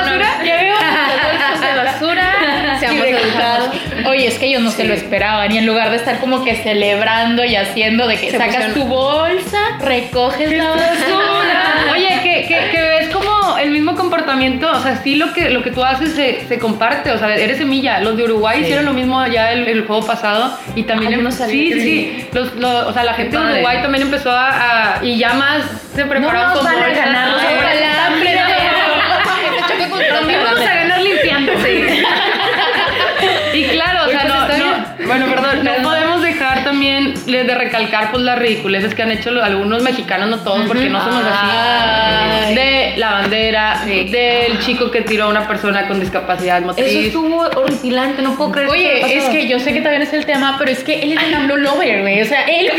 [4.09, 5.50] Oye, es que ellos no se lo esperaban.
[5.53, 8.74] Y en lugar de estar como que celebrando y haciendo de que Se sacas pusieron-
[8.74, 11.87] tu bolsa, recoges la basura.
[11.92, 15.62] Oye, que, que, que ves como el mismo comportamiento, o sea, sí lo que, lo
[15.62, 18.00] que tú haces se, se comparte, o sea, eres semilla.
[18.00, 21.12] Los de Uruguay hicieron lo mismo ya el, el juego pasado y también...
[21.12, 22.26] Yo no em- sí, sí.
[22.33, 22.48] Los,
[22.87, 23.53] o sea, la gente de.
[23.55, 25.62] Uruguay también empezó a, a- Y ya más
[25.94, 26.96] se prepararon con a bolsas.
[26.96, 27.42] ganar los
[36.80, 40.88] también de de recalcar pues las ridiculeces que han hecho algunos mexicanos, no todos, porque
[40.88, 41.46] no somos así.
[41.50, 42.54] Ay.
[42.54, 46.86] De la bandera, del chico que tiró a una persona con discapacidad motriz.
[46.86, 50.24] Eso estuvo horripilante, no puedo creer Oye, es que yo sé que también es el
[50.24, 52.22] tema, pero es que él es el AMLO lover, güey.
[52.22, 52.70] O sea, él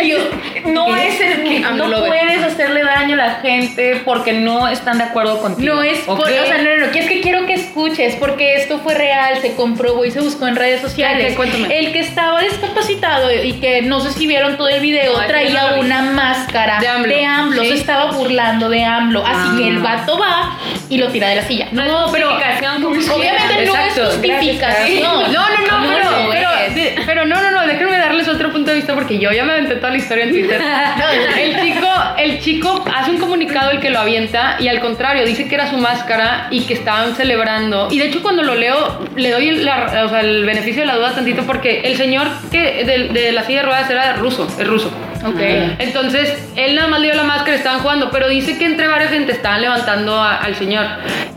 [0.66, 2.10] No es el que no lover.
[2.10, 5.76] puedes hacerle daño a la gente porque no están de acuerdo contigo.
[5.76, 8.56] No es por, o sea, no, no, no, que es que quiero que escuches, porque
[8.56, 11.38] esto fue real, se comprobó y se buscó en redes sociales.
[11.70, 15.74] El que estaba discapacitado y que no sé si vieron todo el video, no traía
[15.78, 17.62] una máscara De AMLO.
[17.62, 17.78] se Sí.
[17.80, 19.22] estaba burlando de AMLO.
[19.26, 20.58] Así que el vato va
[20.90, 21.68] y lo tira de la silla.
[21.74, 25.04] No, pero Obviamente no Exacto, es justificación.
[25.04, 29.20] No, no, no, No, pero no, no, no, déjenme darles otro punto de vista porque
[29.20, 30.62] yo ya me aventé toda la historia en Twitter.
[31.38, 31.88] El chico,
[32.24, 35.70] el chico hace un comunicado el que lo avienta y al contrario, dice que era
[35.70, 37.88] su máscara y que estaban celebrando.
[37.92, 40.96] Y de hecho cuando lo leo, le doy la- o sea, el beneficio de la
[40.96, 44.68] duda tantito porque el señor que de, de la silla de ruedas era ruso, es
[44.68, 44.92] ruso.
[45.24, 45.40] Ok.
[45.78, 49.12] Entonces, él nada más le dio la máscara, estaban jugando, pero dice que entre varias
[49.12, 50.86] gente estaban levantando a- al señor.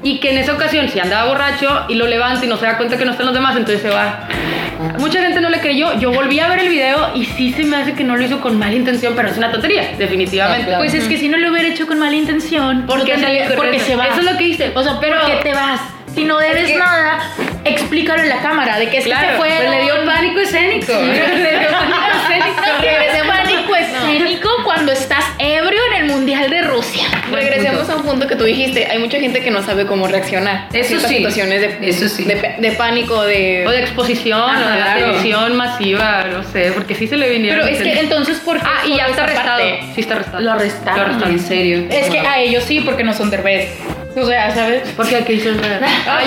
[0.02, 2.76] Y que en esa ocasión, si andaba borracho y lo levanta y no se da
[2.78, 4.26] cuenta que no están los demás, entonces se va.
[4.98, 5.98] Mucha gente no le creyó.
[5.98, 8.40] Yo volví a ver el video y sí se me hace que no lo hizo
[8.40, 10.73] con mala intención, pero es una tontería, definitivamente.
[10.78, 10.84] Claro.
[10.84, 13.14] Pues es que si no lo hubiera hecho con mala intención, Porque,
[13.56, 14.06] porque se va.
[14.08, 14.72] Eso es lo que dice.
[14.74, 15.80] O sea, pero ¿por qué te vas?
[16.14, 17.18] Si no debes nada,
[17.64, 19.48] explícalo en la cámara de que es que se fue.
[19.48, 20.92] Pues le dio pánico escénico.
[21.02, 22.13] Le dio pánico
[24.74, 27.04] cuando estás ebrio en el Mundial de Rusia.
[27.30, 30.66] Regresemos a un punto que tú dijiste, hay mucha gente que no sabe cómo reaccionar
[30.72, 32.24] Eso sí, situaciones de, eso sí.
[32.24, 33.64] de, de pánico, de...
[33.66, 35.00] O de exposición, o de claro.
[35.00, 37.60] televisión masiva, no sé, porque sí se le vinieron.
[37.64, 39.58] Pero es que entonces, ¿por qué Ah, y ya está arrestado.
[39.60, 39.80] parte?
[39.94, 40.40] Sí está arrestado.
[40.42, 40.96] Lo arrestaron.
[40.98, 41.34] Lo arrestaron.
[41.34, 41.86] En serio.
[41.90, 43.70] Es que a ellos sí, porque no son derbez.
[44.16, 44.88] O sea, ¿sabes?
[44.90, 45.24] ¿Por qué?
[45.24, 45.70] ¿Qué hizo el rey?
[46.06, 46.26] Ay,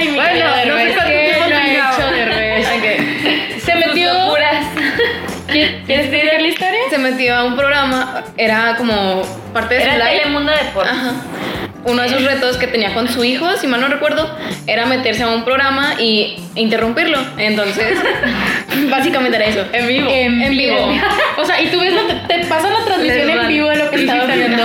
[0.00, 3.62] ay, mi Bueno, querido no sé cuánto ¿quién tiempo no ha hecho Derbez?
[3.62, 4.10] Se metió.
[4.12, 4.75] ¿Quién
[5.86, 6.78] ¿Quieres explicar la historia?
[6.90, 10.18] Se metió a un programa, era como parte de su Era live.
[10.22, 10.92] Telemundo Deportes.
[10.92, 11.12] Ajá.
[11.84, 14.28] Uno de sus retos que tenía con su hijo, si mal no recuerdo,
[14.66, 17.18] era meterse a un programa y interrumpirlo.
[17.38, 17.96] Entonces,
[18.90, 19.64] básicamente era eso.
[19.72, 20.10] En vivo.
[20.10, 20.74] En, En vivo.
[20.88, 21.02] vivo.
[21.38, 23.96] O sea, y tú ves, la- te pasan la transmisión en vivo de lo que
[24.00, 24.64] estaba viendo.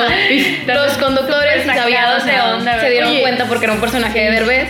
[0.66, 3.22] Los conductores sacados de onda, se dieron Oye.
[3.22, 4.70] cuenta porque era un personaje de Derbez.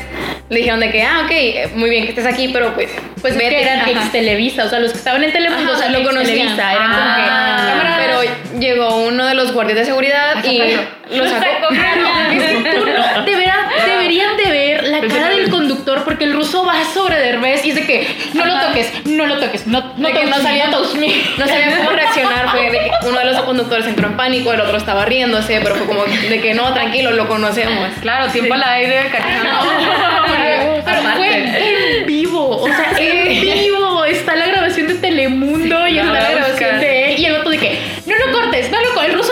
[0.51, 2.89] Le dijeron de que, ah, ok, muy bien que estés aquí, pero pues,
[3.21, 3.55] Pues es vete.
[3.55, 6.25] que eran ex Televisa, o sea, los que estaban en Telemundo, o sea, lo conocían.
[6.35, 6.97] Televisa, eran Ah.
[6.97, 7.97] como que cámara.
[8.05, 10.57] Pero llegó uno de los guardias de seguridad y
[11.15, 11.45] lo sacó.
[11.71, 14.70] No- de veras deberían de ver
[15.01, 18.45] la cara del conductor porque el ruso va sobre Derbez y es de que no
[18.45, 21.07] lo toques, no lo toques, no, no, toques, no sabía- no touch me.
[21.37, 24.61] No sabía cómo reaccionar, fue de que uno de los conductores entró en pánico, el
[24.61, 27.89] otro estaba riéndose, pero fue como de que no, tranquilo, lo conocemos.
[28.01, 29.41] Claro, tiempo al aire, cariño.
[30.85, 34.05] Pero fue en vivo, o sea, en vivo.
[34.05, 37.19] Está la grabación de Telemundo y está la grabación de él.
[37.19, 39.11] Y el otro de que, no lo cortes, no lo cortes.
[39.11, 39.31] El ruso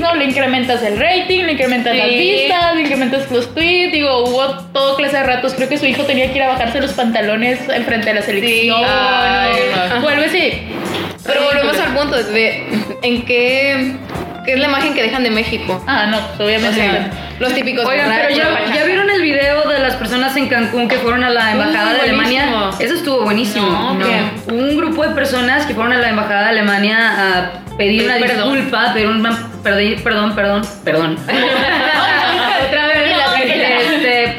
[0.00, 0.14] ¿no?
[0.14, 2.16] Le incrementas el rating, le incrementas las Sí.
[2.18, 3.92] vistas, le incrementas los tweets.
[3.92, 5.54] Digo, hubo todo clase de ratos.
[5.54, 8.82] Creo que su hijo tenía que ir a bajarse los pantalones enfrente de la selección.
[8.86, 9.52] Ay,
[10.00, 10.08] ¿no?
[10.08, 10.52] algo así.
[11.26, 12.64] Pero volvemos al punto de
[13.02, 13.92] en qué,
[14.44, 15.82] qué es la imagen que dejan de México.
[15.86, 16.76] Ah, no, pues O obviamente.
[16.80, 18.74] sea, los típicos Oigan, pero ya, pachacos.
[18.74, 19.03] ¿ya vieron
[19.94, 22.70] las personas en Cancún que fueron a la embajada de Alemania?
[22.80, 23.96] Eso estuvo buenísimo.
[24.50, 28.54] Un grupo de personas que fueron a la embajada de Alemania a pedir una Perdón.
[28.54, 29.22] disculpa, pedir un
[29.62, 31.16] perdón, perdón, perdón, perdón.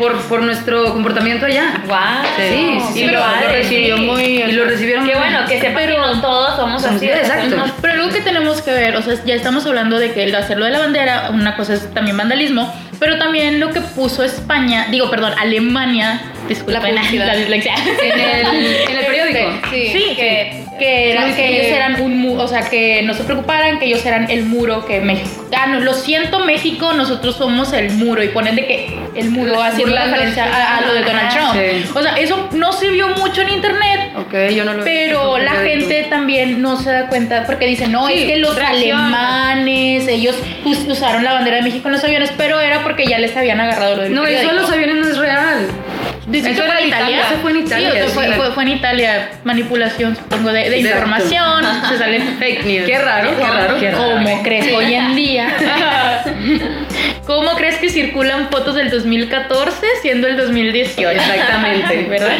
[0.05, 1.81] por, por nuestro comportamiento allá.
[1.85, 2.23] Guau.
[2.37, 4.23] Sí, sí, Y pero lo, recibió muy.
[4.23, 7.07] Y lo recibieron Qué muy- bueno que sepan que no todos somos Somos- así.
[7.07, 7.55] exacto.
[7.81, 10.65] Pero algo que tenemos que ver, o sea, ya estamos hablando de que el hacerlo
[10.65, 15.09] de la bandera, una cosa es también vandalismo, pero también lo que puso España, digo,
[15.09, 17.01] perdón, Alemania, disculpen La
[17.35, 17.73] dislexia.
[18.03, 19.39] En el, en el periódico.
[19.71, 19.89] Sí.
[19.91, 21.11] Sí, que, que, que
[21.47, 24.85] ellos eran un muro, o sea, que no se preocuparan, que ellos eran el muro,
[24.85, 25.45] que México.
[25.57, 28.23] Ah, no, lo siento, México, nosotros somos el muro.
[28.23, 31.53] Y ponen de que el muro haciendo referencia a, a lo de Donald Trump.
[31.53, 31.89] Sí.
[31.95, 34.11] O sea, eso no se vio mucho en internet.
[34.17, 38.07] Ok, yo no lo Pero la gente también no se da cuenta porque dicen, no,
[38.07, 39.51] Sí, es que los reacciona.
[39.51, 40.35] alemanes, ellos
[40.65, 43.59] us- usaron la bandera de México en los aviones, pero era porque ya les habían
[43.61, 44.61] agarrado lo del No, eso periódico.
[44.61, 45.67] los aviones no es real.
[46.27, 47.27] Dice Eso que era fue en Italia, Italia.
[47.29, 48.33] eso fue en Italia, Sí, fue, sí.
[48.33, 49.29] fue- fue en Italia.
[49.43, 51.63] Manipulación, supongo, de, información.
[51.89, 52.85] Se sale fake news.
[52.87, 54.03] Qué raro, qué raro, qué raro.
[54.15, 55.53] ¿Cómo crees hoy en día?
[57.25, 61.09] ¿Cómo crees que circulan fotos del 2014 siendo el 2018?
[61.11, 62.05] Exactamente.
[62.09, 62.37] ¿Verdad?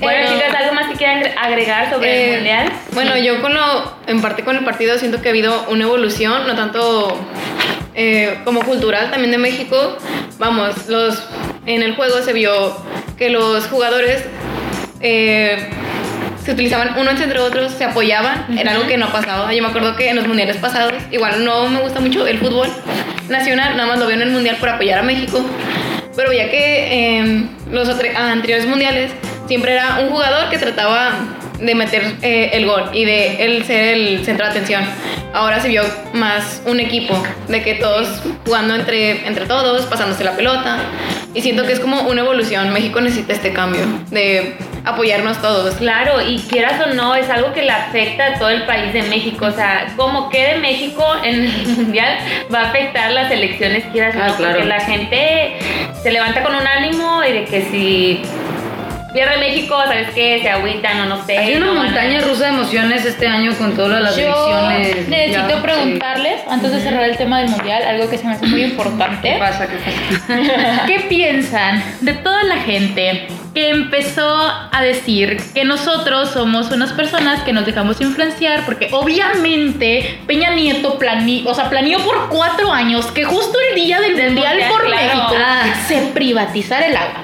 [0.00, 2.72] Bueno, Eh, chicas, ¿algo más que quieran agre- agregar sobre Eh, el mundial?
[2.92, 6.46] Bueno, yo con lo, en parte con el partido siento que ha habido una evolución,
[6.46, 7.18] no tanto
[7.94, 9.96] eh, como cultural también de México.
[10.38, 11.22] Vamos, los,
[11.66, 12.76] en el juego se vio
[13.16, 14.24] que los jugadores
[15.00, 15.70] eh,
[16.44, 19.52] se utilizaban unos entre otros, se apoyaban, era algo que no pasaba.
[19.54, 22.68] Yo me acuerdo que en los mundiales pasados, igual no me gusta mucho el fútbol
[23.28, 25.44] nacional, nada más lo veo en el mundial por apoyar a México.
[26.16, 29.10] Pero ya que en los anteriores mundiales
[29.48, 31.12] siempre era un jugador que trataba
[31.58, 34.84] de meter eh, el gol y de él ser el centro de atención.
[35.32, 40.36] Ahora se vio más un equipo, de que todos jugando entre, entre todos, pasándose la
[40.36, 40.78] pelota.
[41.34, 42.72] Y siento que es como una evolución.
[42.72, 45.74] México necesita este cambio de apoyarnos todos.
[45.76, 49.02] Claro, y quieras o no, es algo que le afecta a todo el país de
[49.02, 49.46] México.
[49.46, 52.18] O sea, como quede México en el mundial,
[52.54, 54.52] va a afectar las elecciones, quieras o Ah, no, claro.
[54.54, 55.56] porque la gente
[56.00, 58.22] se levanta con un ánimo y de que si
[59.14, 60.40] pierde México, ¿sabes qué?
[60.42, 61.38] Se agüitan o no sé.
[61.38, 64.24] Hay una no van a- montaña rusa de emociones este año con todas las Yo
[64.24, 65.08] elecciones.
[65.08, 68.46] necesito Ya, preguntarles, antes de cerrar el tema del mundial, algo que se me hace
[68.46, 68.70] muy sí.
[68.70, 69.32] importante.
[69.32, 69.66] ¿Qué pasa?
[69.68, 70.82] ¿Qué pasa?
[70.86, 74.36] ¿Qué piensan de toda la gente que empezó
[74.72, 78.64] a decir que nosotros somos unas personas que nos dejamos influenciar?
[78.66, 84.00] Porque obviamente Peña Nieto planeó, o sea, planeó por cuatro años que justo el día
[84.00, 85.06] del, mundial, mundial, por claro.
[85.06, 85.62] México Ah.
[85.86, 87.22] se privatizara el agua.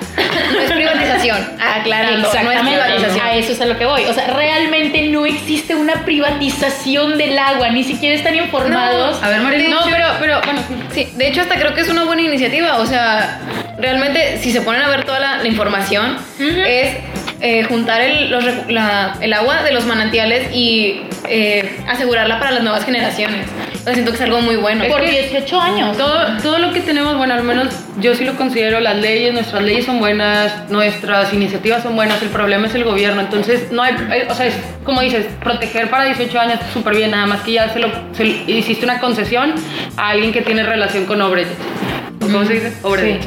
[0.53, 3.27] No es privatización, aclarando, no es privatización.
[3.27, 4.05] a eso es a lo que voy.
[4.05, 9.23] O sea, realmente no existe una privatización del agua, ni siquiera están informados.
[9.23, 9.71] A ver, Marilyn.
[9.71, 10.61] No, pero, pero bueno,
[10.93, 13.41] sí, de hecho hasta creo que es una buena iniciativa, o sea,
[13.79, 16.97] realmente si se ponen a ver toda la, la información, es
[17.43, 22.51] eh, juntar el, los recu- la- el agua de los manantiales y eh, asegurarla para
[22.51, 23.47] las nuevas generaciones.
[23.85, 24.85] Siento que es algo muy bueno.
[24.89, 25.97] por 18 años.
[25.97, 27.69] Todo, todo lo que tenemos, bueno, al menos
[28.01, 32.29] yo sí lo considero, las leyes, nuestras leyes son buenas, nuestras iniciativas son buenas, el
[32.29, 36.05] problema es el gobierno, entonces no hay, hay- o sea, es como dices, proteger para
[36.05, 39.55] 18 años súper bien, nada más que ya se lo, se hiciste una concesión
[39.97, 41.51] a alguien que tiene relación con Obrecht.
[42.21, 42.73] ¿O ¿Cómo se dice?
[42.83, 43.21] Obrede.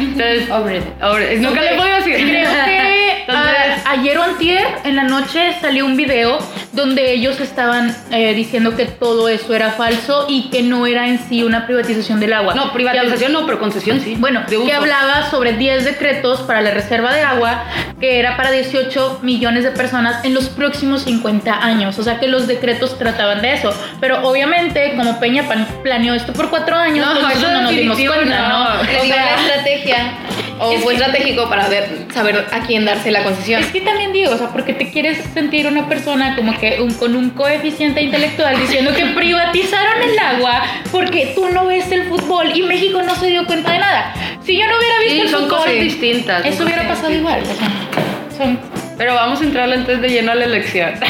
[0.00, 1.36] Entonces, obrede.
[1.38, 2.14] Nunca le puedo decir.
[2.14, 6.38] Creo que Entonces- ah, ayer o antier en la noche salió un video
[6.72, 11.18] donde ellos estaban eh, diciendo que todo eso era falso y que no era en
[11.18, 12.54] sí una privatización del agua.
[12.54, 14.16] No, privatización no, pero concesión sí.
[14.18, 17.64] Bueno, que hablaba sobre 10 decretos para la reserva de agua,
[18.00, 21.98] que era para 18 millones de personas en los próximos 50 años.
[21.98, 23.74] O sea que los decretos trataban de eso.
[24.00, 25.44] Pero obviamente, como Peña
[25.82, 28.74] planeó esto por cuatro años, No, pues eso no nos dimos cuenta, no.
[28.74, 28.80] ¿no?
[28.80, 30.12] O sea, la estrategia
[30.60, 33.60] o Es fue que- estratégico para ver, saber a quién darse la concesión.
[33.62, 36.94] Es que también digo, o sea, porque te quieres sentir una persona como que un-
[36.94, 42.50] con un coeficiente intelectual diciendo que privatizaron el agua porque tú no ves el fútbol
[42.56, 44.12] y México no se dio cuenta de nada.
[44.44, 46.44] Si yo no hubiera visto Sí, el son fútbol, cosas distintas.
[46.44, 47.40] eso hubiera pasado igual.
[47.42, 48.58] O sea, son...
[48.98, 50.90] Pero vamos a entrar antes de lleno a la elección.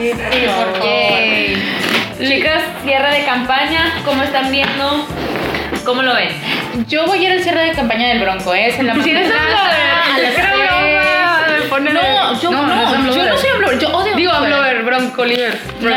[0.00, 2.28] sí, sí, por favor.
[2.28, 5.06] Chicas, cierre de campaña, ¿cómo están viendo?
[5.84, 6.28] ¿Cómo lo ven?
[6.88, 8.68] Yo voy a ir al cierre de campaña del Bronco, ¿eh?
[8.68, 9.34] es en la Si mañana,
[11.68, 14.32] ponele- No, yo No, no, no yo no soy Amblover, yo odio Digo.
[14.32, 15.58] Amblover, Bronco, Oliver.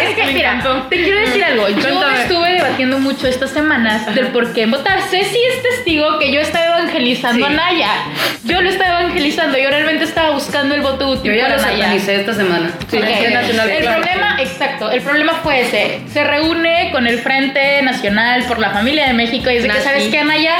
[0.00, 0.82] Es que, Me mira, encantó.
[0.88, 1.68] te quiero decir algo.
[1.68, 2.20] Yo Cuéntame.
[2.22, 5.00] estuve debatiendo mucho estas semanas del por qué votar.
[5.00, 7.52] Ceci es testigo que yo estaba evangelizando Sí.
[7.52, 7.90] a Naya.
[8.44, 9.58] Yo lo estaba evangelizando.
[9.58, 11.76] Yo realmente estaba buscando el voto útil Yo ya para lo Naya.
[11.84, 12.70] satanicé esta semana.
[12.90, 13.70] Sí, nacional.
[13.70, 16.00] El problema, exacto, el problema fue ese.
[16.12, 19.82] Se reúne con el Frente Nacional por la Familia de México y dice que, Nazi.
[19.84, 20.54] ¿sabes qué, Anaya?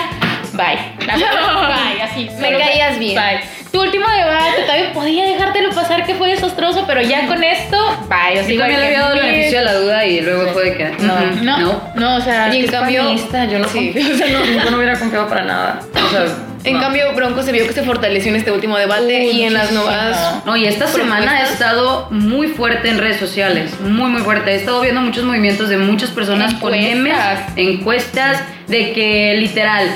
[0.57, 1.07] Bye.
[1.07, 2.29] Bye, así.
[2.41, 3.15] Me caías bien.
[3.15, 3.41] Bye.
[3.73, 7.77] Tu último debate todavía podía dejártelo pasar que fue desastroso, pero ya con esto,
[8.09, 8.37] bye.
[8.37, 10.65] Yo Sí, sigo también le había dado el beneficio de la duda y luego fue
[10.71, 10.85] de que.
[11.05, 11.21] No.
[11.43, 13.03] No, no, o sea, Y en cambio,
[13.51, 13.95] yo no Sí.
[14.15, 15.81] o sea, no, yo no hubiera confiado para nada.
[15.95, 16.25] O sea,
[16.65, 16.81] en no.
[16.81, 19.71] cambio Bronco se vio que se fortaleció en este último debate Uy, y en las
[19.71, 24.53] nuevas No, y esta semana ha estado muy fuerte en redes sociales, muy muy fuerte.
[24.53, 27.51] He estado viendo muchos movimientos de muchas personas con Encuestas.
[27.55, 29.89] memes, encuestas de que literal,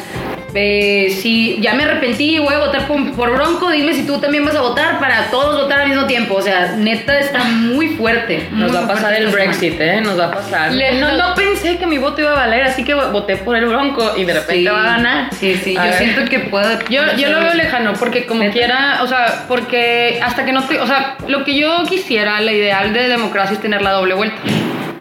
[0.55, 4.45] eh, si ya me arrepentí, voy a votar por, por Bronco, dime si tú también
[4.45, 6.35] vas a votar para todos votar al mismo tiempo.
[6.35, 8.49] O sea, neta está muy fuerte.
[8.53, 9.29] Nos muy va a pasar el.
[9.29, 10.01] Brexit, ¿eh?
[10.01, 10.73] Nos va a pasar.
[10.73, 13.67] Le- no, no pensé que mi voto iba a valer, así que voté por el
[13.67, 14.67] Bronco y de repente Sí.
[14.67, 15.35] va a ganar.
[15.35, 15.99] Sí, sí, A yo ver.
[15.99, 16.79] siento que puede.
[16.89, 18.53] Yo, yo lo veo lejano, porque como ¿Neta?
[18.53, 22.53] quiera, o sea, porque hasta que no te, o sea, lo que yo quisiera, la
[22.53, 24.37] ideal de democracia es tener la doble vuelta.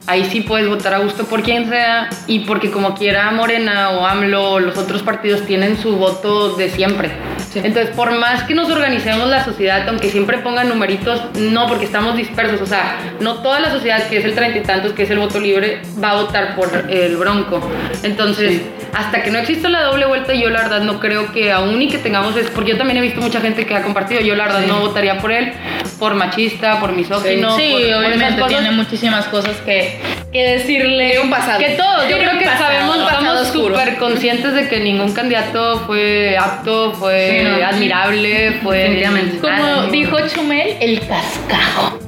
[0.09, 4.07] Ahí sí puedes votar a gusto por quien sea y porque como quiera Morena o
[4.07, 7.11] AMLO o los otros partidos tienen su voto de siempre.
[7.53, 12.15] Entonces, por más que nos organicemos la sociedad, aunque siempre pongan numeritos, no, porque estamos
[12.15, 12.59] dispersos.
[12.59, 15.19] O sea, no toda la sociedad, que es el treinta y tantos, que es el
[15.19, 17.61] voto libre, va a votar por el bronco.
[18.01, 18.61] Entonces,
[18.93, 21.87] hasta que no exista la doble vuelta, yo la verdad no creo que aún y
[21.87, 24.45] que tengamos es porque yo también he visto mucha gente que ha compartido, yo la
[24.45, 25.53] verdad no votaría por él,
[25.97, 28.59] por machista, por misógino, sí, por, por obviamente cosas.
[28.59, 29.98] tiene muchísimas cosas que,
[30.31, 31.19] que decirle.
[31.19, 31.59] Un pasado.
[31.59, 36.37] Que todos, yo creo que pasado, sabemos, estamos súper conscientes de que ningún candidato fue
[36.37, 37.65] apto, fue Sí, no.
[37.65, 38.77] admirable, fue...
[38.77, 39.37] Definitivamente.
[39.39, 41.99] Como dijo Chumel, el cascajo.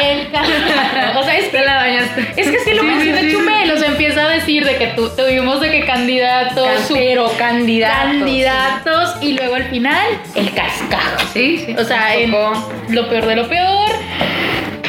[0.00, 0.46] El cascajo.
[1.18, 2.20] O sea, es que la bañaste.
[2.36, 3.32] Es que sí lo Sí, menciona sí, sí.
[3.36, 8.06] Chumel, o sea, empieza a decir de que tú tuvimos de que candidatos, Pero candidatos.
[8.18, 11.26] candidatos y luego al final el cascajo.
[11.32, 11.74] Sí, sí.
[11.78, 13.90] O sea, en lo peor de lo peor.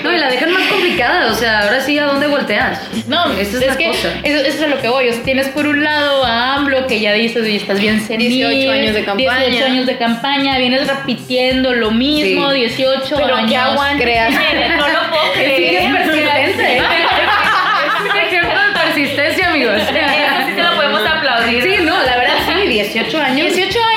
[0.08, 1.32] No, y la dejan más complicada.
[1.32, 2.80] O sea, ahora sí, ¿a dónde volteas?
[3.08, 4.10] No, Esa es, es, la que cosa.
[4.24, 5.10] Eso, eso es a lo que voy.
[5.10, 8.30] O sea, tienes por un lado a AMLO que ya dices, oye, estás bien senil.
[8.30, 9.40] 18 años de campaña.
[9.46, 12.58] 18 años de campaña, vienes repitiendo lo mismo, Sí.
[12.60, 13.50] 18 Pero años.
[13.52, 14.04] que aguante.
[14.04, 14.32] Creas.
[14.34, 15.84] No lo puedo creer.
[15.88, 16.78] Es persistente.
[16.78, 19.76] es un ejemplo de persistencia, amigos.
[19.78, 21.64] Eso sí se lo podemos aplaudir.
[21.64, 23.54] Sí, no, la verdad sí, 18 años.
[23.56, 23.97] 18 años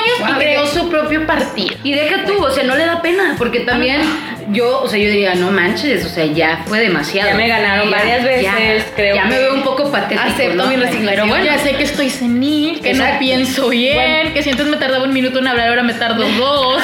[1.11, 1.75] propio partido.
[1.83, 4.01] Y deja tú, o sea, no le da pena, porque también
[4.49, 7.29] yo, o sea, yo diría, no manches, o sea, ya fue demasiado.
[7.29, 10.55] Ya me ganaron Ya, varias veces, ya, creo Ya me veo un poco patético, Acepto
[10.55, 10.67] ¿no?
[10.67, 11.09] mi resignación.
[11.09, 14.77] Pero bueno, ya sé que estoy senil, que no pienso bien, que si antes me
[14.77, 16.83] tardaba un minuto en hablar, ahora me tardo dos.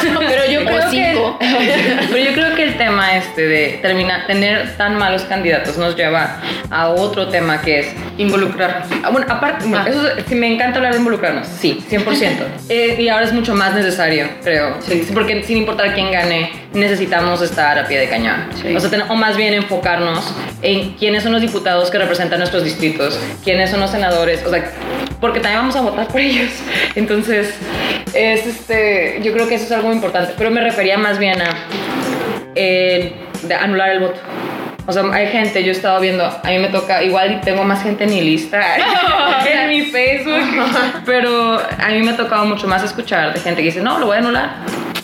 [0.90, 2.08] Pero yo creo que cinco.
[2.12, 6.42] Pero yo creo que el tema este de terminar, tener tan malos candidatos nos lleva
[6.70, 8.84] a otro tema que es Involucrar.
[9.04, 9.90] Ah, Bueno, aparte, bueno, Ah.
[9.90, 12.46] eso sí, me encanta hablar de involucrarnos, sí, 100%.
[12.70, 14.78] Eh, y ahora es mucho más necesario, creo.
[14.82, 18.48] Sí, porque sin importar quién gane, necesitamos estar a pie de cañón.
[18.62, 18.76] Sí.
[18.76, 22.64] O sea, ten- o más bien enfocarnos en quiénes son los diputados que representan nuestros
[22.64, 24.64] distritos, quiénes son los senadores, o sea,
[25.20, 26.52] porque también vamos a votar por ellos.
[26.96, 27.56] Entonces,
[28.14, 30.34] es este, yo creo que eso es algo importante.
[30.38, 31.50] Pero me refería más bien a
[32.56, 33.14] eh,
[33.44, 34.20] de anular el voto.
[34.86, 37.84] O sea, hay gente, yo he estado viendo, a mí me toca, igual tengo más
[37.84, 38.62] gente en mi lista,
[39.46, 40.42] en mi Facebook,
[41.06, 44.06] pero a mí me ha tocado mucho más escuchar de gente que dice, no, lo
[44.06, 44.50] voy a anular,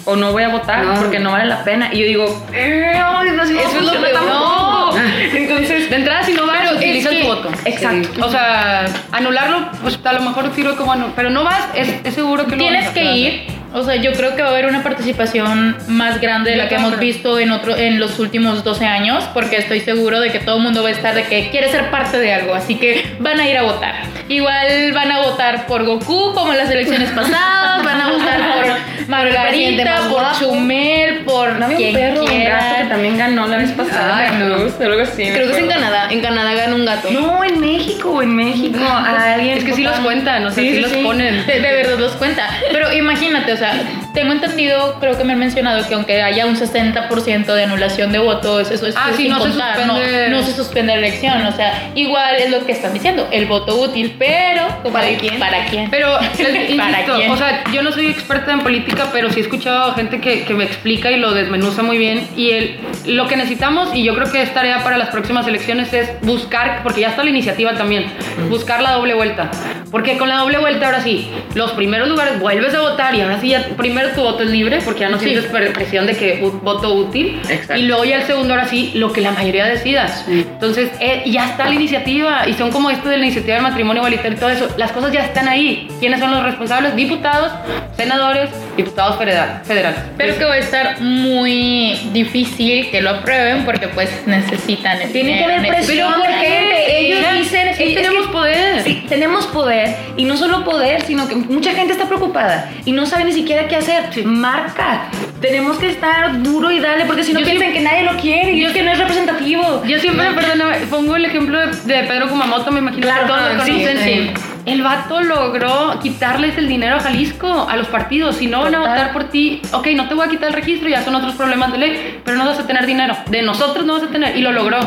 [0.05, 0.95] o no voy a votar No.
[0.95, 1.89] porque no vale la pena.
[1.93, 4.26] Y yo digo, eh, no, no Eso es lo tampoco.
[4.26, 4.97] No.
[5.34, 6.52] Entonces, De entrada, si no vas
[6.84, 7.49] a Pero es utilizan que- tu voto.
[7.65, 8.09] Exacto.
[8.15, 8.21] Sí.
[8.21, 12.13] O sea, anularlo, pues a lo mejor sirve como anu- pero no vas, es, es
[12.13, 13.43] seguro que Tienes vas a que ir.
[13.75, 16.75] O sea, yo creo que va a haber una participación más grande de la que
[16.75, 20.57] hemos visto en otro, en los últimos 12 años, porque estoy seguro de que todo
[20.57, 23.39] el mundo va a estar de que quiere ser parte de algo, así que van
[23.39, 23.95] a ir a votar.
[24.29, 29.02] Igual van a votar por Goku, como en las elecciones pasadas, van a votar por
[29.07, 30.23] Margarita, por.
[30.39, 34.17] Chumel, por No había un quien perro, un gato que también ganó la vez pasada.
[34.17, 34.55] Ay, no.
[34.55, 35.29] Algo así.
[35.31, 35.67] Creo que es en.
[35.67, 36.07] Canadá.
[36.09, 37.11] En Canadá gana un gato.
[37.11, 38.79] No, en México, en México.
[38.83, 41.45] Alguien Es que sí los cuentan, o sea, Sí, sí, sí, los ponen.
[41.45, 42.49] De, de verdad los cuenta.
[42.71, 43.73] Pero imagínate, o sea,
[44.14, 48.20] tengo entendido, creo que me han mencionado que aunque haya un 60% de anulación de
[48.20, 50.30] votos, eso es Ah, sí, sin no se contar, suspende.
[50.30, 51.45] no, no se suspende la elección.
[51.45, 55.39] O sea, igual es lo que están diciendo, el voto útil, pero ¿Para de- quién?
[55.39, 55.89] ¿Para quién?
[55.89, 57.32] Pero, les ¿Para insisto, quién?
[57.32, 60.43] o sea, yo no soy experta en política, pero sí he escuchado a gente que,
[60.43, 62.28] que me explica y lo desmenuza muy bien.
[62.38, 65.91] Y el, lo que necesitamos, y yo creo que es tarea para las próximas elecciones,
[65.93, 68.05] es buscar, porque ya está la iniciativa también,
[68.49, 69.49] buscar la doble vuelta.
[69.91, 73.39] Porque con la doble vuelta, ahora sí, los primeros lugares vuelves a votar y ahora
[73.39, 75.25] sí, ya primero tu voto es libre, porque ya no Sí.
[75.25, 77.39] sientes pre- presión de que voto útil.
[77.49, 77.75] Exacto.
[77.77, 80.07] Y luego ya el segundo, ahora sí, lo que la mayoría decida.
[80.27, 84.01] Entonces, eh, ya está la iniciativa, y son como esto de la iniciativa del matrimonio
[84.01, 84.67] igualitario y todo eso.
[84.77, 85.87] Las cosas ya están ahí.
[85.99, 86.95] ¿Quiénes son los responsables?
[86.95, 87.51] Diputados,
[87.97, 89.99] senadores, diputados federal- federales.
[90.17, 95.38] Pero que va a estar muy difícil que lo aprueben porque pues necesitan el Tiene
[95.38, 96.99] que haber presión de gente.
[96.99, 98.84] Ellos Ya, dicen sí tenemos que- poder.
[98.84, 99.95] Sí, tenemos poder.
[100.17, 103.67] Y no solo poder, sino que mucha gente está preocupada y no sabe ni siquiera
[103.67, 104.03] qué hacer.
[104.26, 105.09] Marca.
[105.41, 108.19] Tenemos que estar duro y dale, porque si no Yo piensan siempre- que nadie lo
[108.19, 109.84] quiere y yo- es que no es representativo.
[109.86, 113.65] Yo siempre, perdóname, pongo el ejemplo de, de Pedro Kumamoto, me imagino Claro, que lo
[113.65, 113.97] sí, conocen.
[114.03, 114.32] sí.
[114.66, 118.38] El vato logró quitarles el dinero a Jalisco, a los partidos.
[118.38, 120.88] Si no van a votar por ti, ok, no te voy a quitar el registro,
[120.88, 123.16] ya son otros problemas de ley, pero no vas a tener dinero.
[123.30, 124.38] De nosotros no vas a tener.
[124.38, 124.80] Y lo logró.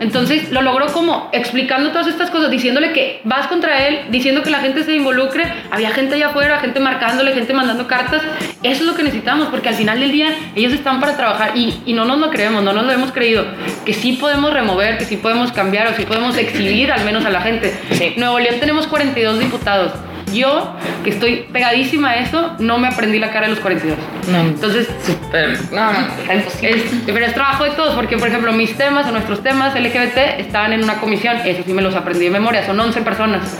[0.00, 4.50] Entonces, lo logró como explicando todas estas cosas, diciéndole que vas contra él, diciendo que
[4.50, 5.44] la gente se involucre.
[5.70, 8.22] Había gente allá afuera, gente marcándole, gente mandando cartas.
[8.62, 11.82] Eso es lo que necesitamos, porque al final del día ellos están para trabajar y,
[11.84, 13.44] y no nos lo creemos, no nos lo hemos creído.
[13.84, 17.30] Que sí podemos remover, que sí podemos cambiar o sí podemos exhibir al menos a
[17.30, 17.74] la gente.
[18.16, 18.86] Nuevo León tenemos
[19.18, 19.92] 42 diputados.
[20.32, 23.98] Yo, que estoy pegadísima a eso, no me aprendí la cara de los 42.
[24.30, 24.40] No.
[24.40, 24.86] Entonces,
[25.32, 25.90] Pero, no,
[26.30, 30.38] es, pero es trabajo de todos, porque por ejemplo mis temas o nuestros temas LGBT
[30.38, 33.56] estaban en una comisión, eso sí me los aprendí de memoria, son 11 personas.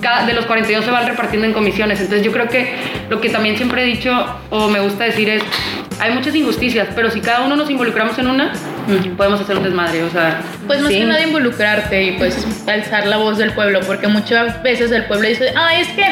[0.00, 2.74] Cada, de los 42 se van repartiendo en comisiones, entonces yo creo que
[3.08, 4.12] lo que también siempre he dicho
[4.50, 5.42] o me gusta decir es,
[5.98, 8.52] hay muchas injusticias, pero si cada uno nos involucramos en una,
[9.16, 10.40] podemos hacer un desmadre, o sea...
[10.66, 10.98] Pues más Sí.
[10.98, 15.28] que nada involucrarte y pues alzar la voz del pueblo, porque muchas veces el pueblo
[15.28, 16.04] dice, ay, es que,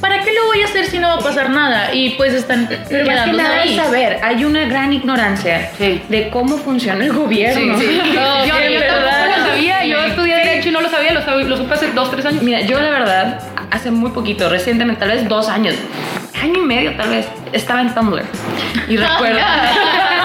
[0.00, 1.92] ¿para qué lo voy a hacer si no va a pasar nada?
[1.94, 3.76] Y pues están Pero más que nada es ahí.
[3.76, 6.02] saber, hay una gran ignorancia Sí.
[6.08, 7.74] de cómo funciona el gobierno.
[7.76, 7.80] No,
[8.46, 9.04] yo, sí, yo ¿verdad?
[9.04, 11.88] tampoco lo sabía, yo estudié Derecho y no lo sabía, lo, sab- lo supe hace
[11.92, 12.42] 2, 3 años.
[12.42, 15.74] Mira, yo la verdad, hace muy poquito, recientemente, tal vez dos años,
[16.40, 18.22] año y medio tal vez, estaba en Tumblr.
[18.88, 19.38] Y recuerdo...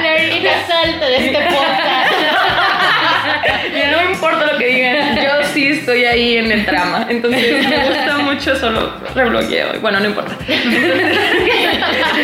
[0.00, 2.12] Florida salta de este podcast.
[3.90, 7.06] No importa lo que digan, yo sí estoy ahí en el trama.
[7.08, 9.80] Entonces me gusta mucho, solo rebloqueo.
[9.80, 10.36] Bueno, no importa.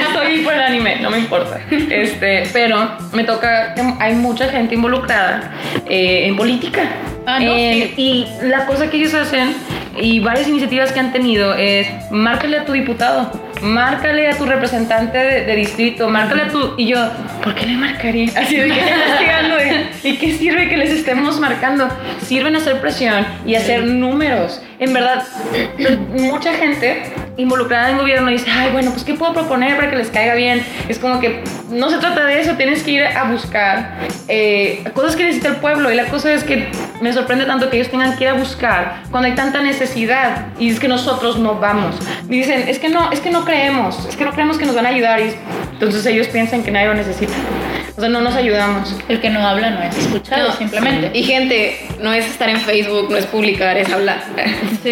[0.06, 1.58] Estoy por el anime, no me importa.
[1.70, 5.50] Este, pero me toca hay mucha gente involucrada
[5.88, 6.82] eh, en política.
[7.26, 7.94] Ah, no, sí.
[7.96, 9.54] Y la cosa que ellos hacen
[9.98, 13.30] y varias iniciativas que han tenido es márcale a tu diputado,
[13.62, 16.74] márcale a tu representante de, de distrito, márcale a tu...
[16.76, 17.10] Y yo,
[17.42, 18.30] ¿por qué le marcaría?
[18.36, 19.56] Así de que investigando.
[20.02, 21.88] ¿Y qué sirve que les estemos marcando?
[22.22, 24.60] Sirven a hacer presión y hacer números.
[24.78, 25.24] En verdad,
[26.10, 27.02] mucha gente
[27.36, 30.64] involucrada en gobierno dice, ay, bueno, pues ¿qué puedo proponer para que les caiga bien?
[30.88, 33.96] Es como que no se trata de eso, tienes que ir a buscar
[34.28, 35.90] eh, cosas que necesita el pueblo.
[35.92, 36.68] Y la cosa es que
[37.00, 40.70] me sorprende tanto que ellos tengan que ir a buscar cuando hay tanta necesidad y
[40.70, 41.96] es que nosotros no vamos.
[42.28, 44.74] Y dicen, es que no, es que no creemos, es que no creemos que nos
[44.74, 45.20] van a ayudar.
[45.20, 45.32] Y
[45.72, 47.32] entonces ellos piensan que nadie lo necesita.
[47.96, 48.94] O sea, no nos ayudamos.
[49.08, 51.10] El que no habla no es escuchado, No, simplemente.
[51.12, 54.22] Y gente, no es estar en Facebook, no es publicar, es hablar.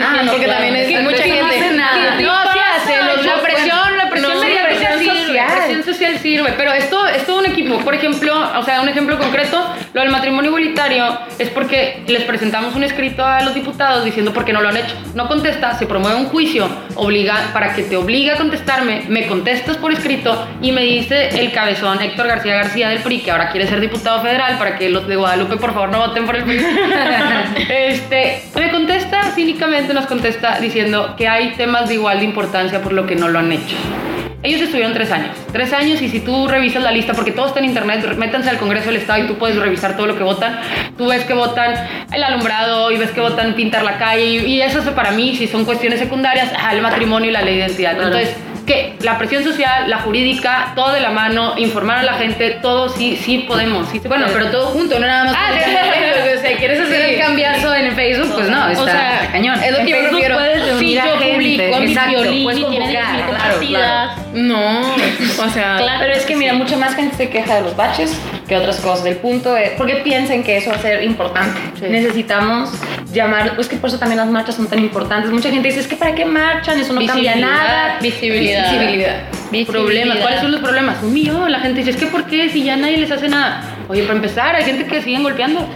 [0.02, 0.62] Ah, no, porque claro.
[0.64, 1.40] también es Que mucha gente.
[1.40, 2.14] no hace nada.
[2.20, 2.96] No, sí hace,
[3.26, 5.40] la presión, la presión No, mediática presión sirve,
[5.70, 7.78] presión social sirve, pero esto es todo un equipo.
[7.78, 12.74] Por ejemplo, o sea, un ejemplo concreto, lo del matrimonio igualitario es porque les presentamos
[12.74, 14.94] un escrito a los diputados diciendo por qué no lo han hecho.
[15.14, 19.76] No contesta, se promueve un juicio obliga, para que te obligue a contestarme, me contestas
[19.76, 23.66] por escrito y me dice el cabezón Héctor García García del PRI, que ahora quiere
[23.66, 26.58] ser diputado federal, para que los de Guadalupe por favor no voten por el PRI.
[27.68, 32.92] este, me contesta cínicamente, nos contesta diciendo que hay temas de igual de importancia por
[32.92, 33.76] lo que no lo han hecho.
[34.42, 35.36] Ellos estuvieron tres años.
[35.52, 38.58] Tres años y si tú revisas la lista, porque todo está en internet, métanse al
[38.58, 40.58] Congreso del Estado y tú puedes revisar todo lo que votan.
[40.96, 41.74] Tú ves que votan
[42.12, 45.64] el alumbrado y ves que votan pintar la calle y, eso para mí, si son
[45.64, 47.92] cuestiones secundarias, el matrimonio y la ley de identidad.
[48.00, 48.34] Entonces,
[48.66, 52.88] que la presión social, la jurídica, todo de la mano, informar a la gente, todo
[52.88, 53.88] sí, sí podemos.
[53.88, 54.38] Sí Bueno, puede.
[54.38, 55.34] pero todo junto, no nada más.
[55.36, 58.32] Ah, sí, sí, o sea, ¿quieres hacer el cambiazo en Facebook?
[58.34, 59.62] Pues no, está, sea, está cañón.
[59.62, 61.34] es lo que yo puedes Sí, yo gente.
[61.34, 64.18] publico mi exacto, violín puedes y tiene convocar, 10.000 claro, compartidas.
[64.32, 65.98] No, o sea, Claro.
[66.00, 68.16] Pero es que mira, mucha más gente se queja de los baches
[68.46, 69.06] que otras cosas.
[69.06, 71.58] El punto es, porque piensen que eso va a ser importante.
[71.88, 72.70] Necesitamos
[73.12, 75.30] llamar, pues que por eso también las marchas son tan importantes.
[75.30, 77.98] Mucha gente dice, es que para qué marchan, eso no cambia nada.
[78.00, 78.72] Visibilidad.
[78.72, 79.22] visibilidad.
[79.66, 80.18] Problemas.
[80.18, 81.02] ¿Cuáles son los problemas?
[81.02, 81.50] Un millón.
[81.50, 82.48] La gente dice, es que ¿por qué?
[82.50, 83.62] Si ya nadie les hace nada.
[83.88, 85.68] Oye, para empezar, hay gente que siguen golpeando.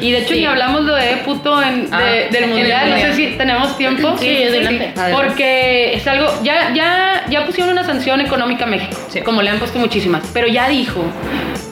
[0.00, 2.00] Y de hecho, ni hablamos lo de puto en, de- Ah,
[2.30, 2.90] del el mundial.
[2.90, 4.16] No sé si tenemos tiempo.
[4.18, 4.92] Sí, adelante.
[5.12, 9.58] Porque es algo, ya, ya, ya pusieron una sanción económica a México, como le han
[9.58, 10.22] puesto muchísimas.
[10.32, 11.04] Pero ya dijo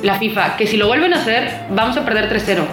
[0.02, 2.64] la FIFA que si lo vuelven a hacer, vamos a perder 3-0.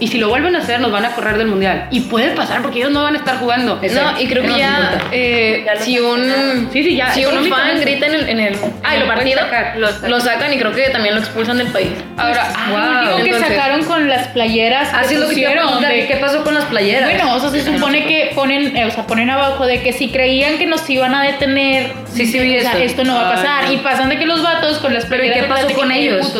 [0.00, 1.88] Y si lo vuelven a hacer, nos van a correr del mundial.
[1.90, 3.80] Y puede pasar porque ellos no van a estar jugando.
[3.82, 8.06] No, y creo que ya, eh, si un, Sí, sí, ya, si un fan grita
[8.06, 9.76] en el, en el, Ah, en lo partido, sacar.
[9.76, 11.88] lo, sacan y creo que también lo expulsan del país.
[12.16, 16.06] Ahora, Lo ah, último que entonces- sacaron con las playeras Así es lo que de-
[16.06, 17.04] ¿qué pasó con las playeras?
[17.10, 20.08] Bueno, o sea, se supone que ponen, eh, o sea, ponen abajo de que si
[20.10, 23.36] creían que nos iban a detener, Sí, sí, o sea, esto no va a Ay,
[23.36, 23.64] pasar.
[23.64, 23.72] no.
[23.72, 26.32] Y pasan de que los vatos con las Pero, ¿y playeras qué pasó con ellos?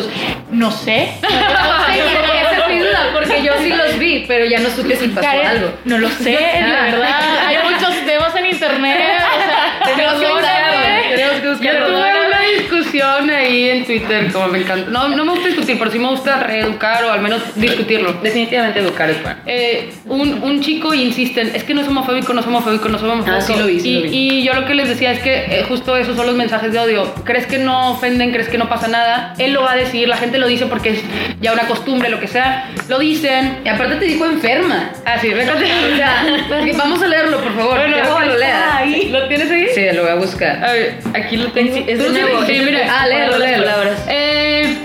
[0.51, 1.11] No sé.
[1.21, 1.29] No
[1.85, 1.99] sé,
[2.41, 5.27] esa fue mi duda, porque yo sí los vi, pero ya no supe si pasó
[5.27, 5.71] Karen, algo.
[5.85, 7.47] No lo sé, la verdad.
[7.47, 8.97] Hay muchos temas en internet.
[8.99, 11.03] O sea, Tenemos que perdóname.
[11.15, 11.79] tenemos que buscarlo.
[11.79, 14.89] Yo tuve una discusión ahí en Twitter, como me encanta.
[14.89, 18.13] No, no me gusta discutir, pero sí me gusta reeducar o al menos discutirlo.
[18.13, 19.39] Definitivamente educar es bueno.
[19.45, 23.03] Eh, un, un chico insisten, es que no es homofóbico, no es homofóbico, no es
[23.03, 23.37] homofóbico.
[23.37, 24.09] Ah, sí lo vi, sí y, lo vi.
[24.17, 26.79] y yo lo que les decía es que eh, justo esos son los mensajes de
[26.79, 27.13] odio.
[27.23, 28.31] ¿Crees que no ofenden?
[28.31, 29.33] ¿Crees que no pasa nada?
[29.37, 30.99] Él lo va a decir, la gente lo dice porque es
[31.41, 32.69] ya una costumbre, lo que sea.
[32.87, 33.59] Lo dicen.
[33.63, 34.91] Y aparte te dijo enferma.
[35.05, 35.59] Ah, sí, fíjate.
[35.89, 36.23] O sea,
[36.77, 37.77] vamos a leerlo, por favor.
[37.77, 38.35] Bueno, que lo
[38.73, 39.09] ahí.
[39.09, 39.67] ¿Lo tienes ahí?
[39.73, 40.63] Sí, lo voy a buscar.
[40.63, 41.75] A ver, aquí lo tengo.
[41.75, 42.45] Es de Tú sí- nuevo.
[42.45, 42.78] Sí, mira.
[42.89, 43.63] Ah, léelo, las léelo.
[43.65, 44.05] palabras.
[44.07, 44.77] Eh,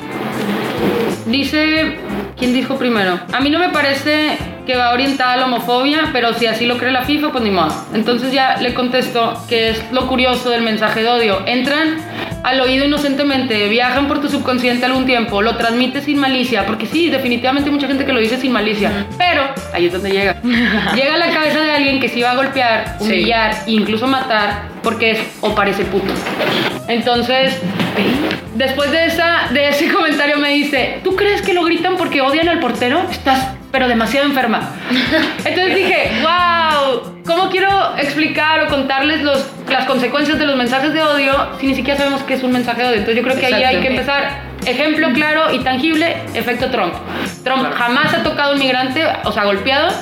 [1.27, 1.97] dice,
[2.39, 3.21] ¿quién dijo primero?
[3.33, 4.37] A mí no me parece
[4.67, 7.51] que va orientada a la homofobia, pero si así lo cree la FIFA, pues ni
[7.51, 7.75] modo.
[7.95, 11.43] Entonces ya le contesto que es lo curioso del mensaje de odio.
[11.47, 11.99] Entran
[12.43, 17.09] al oído inocentemente, viajan por tu subconsciente algún tiempo, lo transmites sin malicia, porque sí,
[17.11, 19.43] definitivamente hay mucha gente que lo dice sin malicia, pero
[19.73, 20.37] ahí es donde llega.
[20.95, 23.05] llega a la cabeza de alguien que sí va a golpear, Sí.
[23.05, 26.13] humillar, incluso matar, porque es o parece puto.
[26.87, 27.59] Entonces,
[28.55, 32.49] después de, esa, de ese comentario me dice, ¿tú crees que lo gritan porque odian
[32.49, 33.03] al portero?
[33.11, 34.71] Estás pero demasiado enferma.
[35.45, 41.03] Entonces dije, wow, ¿cómo quiero explicar o contarles los, las consecuencias de los mensajes de
[41.03, 42.99] odio si ni siquiera sabemos qué es un mensaje de odio?
[42.99, 44.44] Entonces yo creo que ahí hay que empezar.
[44.67, 46.95] Ejemplo claro y tangible, efecto Trump.
[47.43, 49.93] Trump jamás ha tocado a un migrante, o sea, golpeado,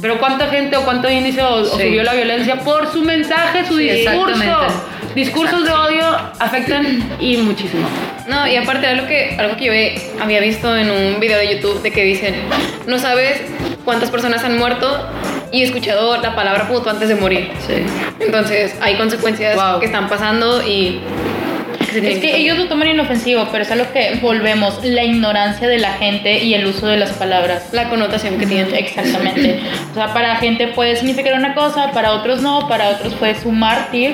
[0.00, 1.70] pero ¿cuánta gente o cuánto índice o, o Sí.
[1.88, 4.66] subió la violencia por su mensaje, su Sí, discurso?
[5.14, 6.04] Discursos de odio
[6.38, 7.88] afectan y muchísimo.
[8.28, 11.54] No, y aparte algo que, algo que yo he- había visto en un video de
[11.56, 12.34] YouTube de que dicen,
[12.86, 13.40] no sabes
[13.84, 14.98] cuántas personas han muerto
[15.52, 17.50] y he escuchado la palabra puto antes de morir.
[17.66, 17.74] Sí.
[18.20, 19.80] Entonces hay consecuencias Wow.
[19.80, 21.00] que están pasando y...
[21.94, 25.78] Es que ellos lo toman inofensivo, pero es a lo que volvemos, la ignorancia de
[25.78, 27.68] la gente y el uso de las palabras.
[27.72, 28.74] La connotación que tienen.
[28.74, 29.60] Exactamente.
[29.92, 33.90] O sea, para gente puede significar una cosa, para otros no, para otros puede sumar,
[33.90, 34.10] tío.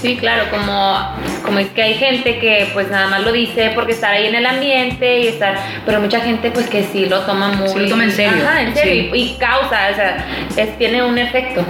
[0.00, 0.98] Sí, claro, como,
[1.44, 4.34] como es que hay gente que pues nada más lo dice porque estar ahí en
[4.34, 7.68] el ambiente y estar, pero mucha gente pues que sí lo toma muy...
[7.68, 9.10] Sí lo toma en serio, Ajá, en serio.
[9.12, 9.18] sí.
[9.18, 10.26] Y, y causa, o sea,
[10.56, 11.62] es- tiene un efecto,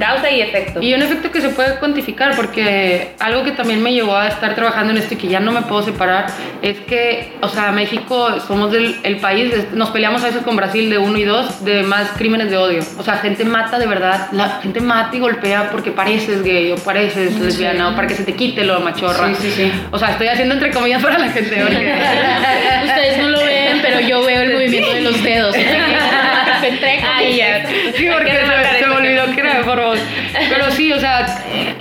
[0.00, 0.82] causa y efecto.
[0.82, 4.56] Y un efecto que se puede cuantificar, porque algo que también me llevó a estar
[4.56, 6.26] trabajando en esto y que ya no me puedo separar,
[6.62, 10.90] es que, o sea, México somos del, el país, nos peleamos a veces con Brasil
[10.90, 12.82] de uno y dos, de más crímenes de odio.
[12.98, 16.76] O sea, gente mata de verdad, la gente mata y golpea porque pareces gay o
[16.76, 19.34] pareces lesbiana o para que se te quite lo machorra.
[19.34, 19.72] Sí, sí, sí.
[19.90, 21.94] O sea, estoy haciendo entre comillas para la gente, porque...
[22.86, 25.54] Ustedes no lo ven, pero yo veo el movimiento de los dedos.
[26.60, 27.16] Se entrega.
[27.16, 27.66] Ay, ya.
[27.96, 30.00] Sí, porque se, se me olvidó que era de Forbox.
[30.48, 31.26] Pero sí, o sea,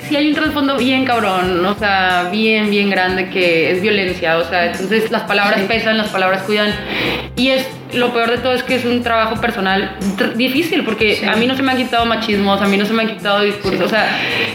[0.07, 4.43] sí hay un trasfondo bien cabrón, o sea, bien, bien grande que es violencia, o
[4.43, 6.73] sea, entonces las palabras pesan, las palabras cuidan.
[7.35, 9.95] Y es lo peor de todo es que es un trabajo personal
[10.35, 13.03] difícil, porque a mí no se me han quitado machismos, a mí no se me
[13.03, 14.09] han quitado discursos, o sea,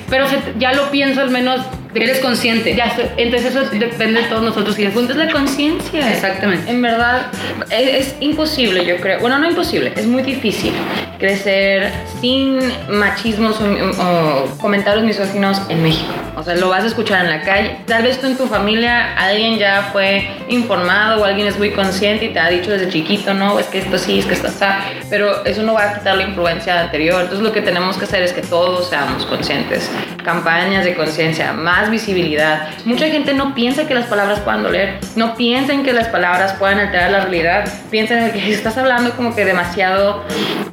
[0.09, 1.61] pero se- ya lo pienso al menos
[1.93, 2.77] Eres consciente.
[2.77, 2.85] Ya,
[3.17, 4.79] entonces eso depende de todos nosotros.
[4.79, 6.09] Y El punto es la conciencia.
[6.13, 6.71] Exactamente.
[6.71, 7.27] En verdad,
[7.69, 9.19] es, es imposible, yo creo.
[9.19, 10.71] Bueno, no imposible, es muy difícil
[11.19, 16.13] crecer sin machismos o, o comentarios misóginos en México.
[16.37, 17.79] O sea, lo vas a escuchar en la calle.
[17.87, 22.27] Tal vez tú en tu familia alguien ya fue informado o alguien es muy consciente
[22.27, 24.81] y te ha dicho desde chiquito, no, es que esto sí, es que esto está.
[25.09, 27.23] Pero eso no va a quitar la influencia anterior.
[27.23, 29.91] Entonces, lo que tenemos que hacer es que todos seamos conscientes.
[30.25, 32.69] Campañas de conciencia, más visibilidad.
[32.85, 36.79] Mucha gente no piensa que las palabras puedan doler, no piensan que las palabras puedan
[36.79, 40.25] alterar la realidad, piensan que estás hablando como que demasiado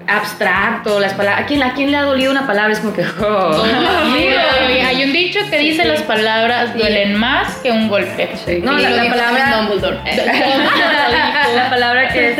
[0.07, 2.71] abstracto, las palabras, ¿a quién, a quién le ha dolido una palabra?
[2.73, 3.63] Es como que, oh.
[4.17, 8.29] Sí, hay un dicho que dice las palabras duelen más que un golpe.
[8.63, 9.57] No, la, la palabra...
[9.57, 9.99] Dumbledore.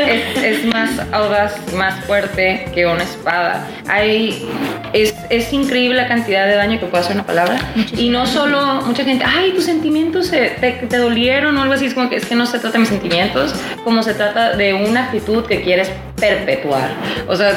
[0.07, 3.65] es, más audaz, más fuerte que una espada.
[3.87, 4.47] Hay,
[4.93, 7.59] es, es increíble la cantidad de daño que puede hacer una palabra.
[7.95, 11.85] Y no solo mucha gente, ay, tus sentimientos se- te, te dolieron o algo así.
[11.85, 13.53] Es como que es que no se trata de mis sentimientos,
[13.83, 16.89] como se trata de una actitud que quieres perpetuar.
[17.27, 17.51] O sea,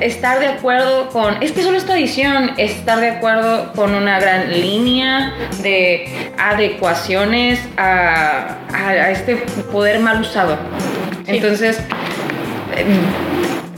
[0.00, 4.50] estar de acuerdo con, es que solo es tradición, estar de acuerdo con una gran
[4.50, 9.36] línea de adecuaciones a, a- a este
[9.72, 10.56] poder mal usado.
[11.26, 11.78] Entonces,
[12.76, 12.84] eh,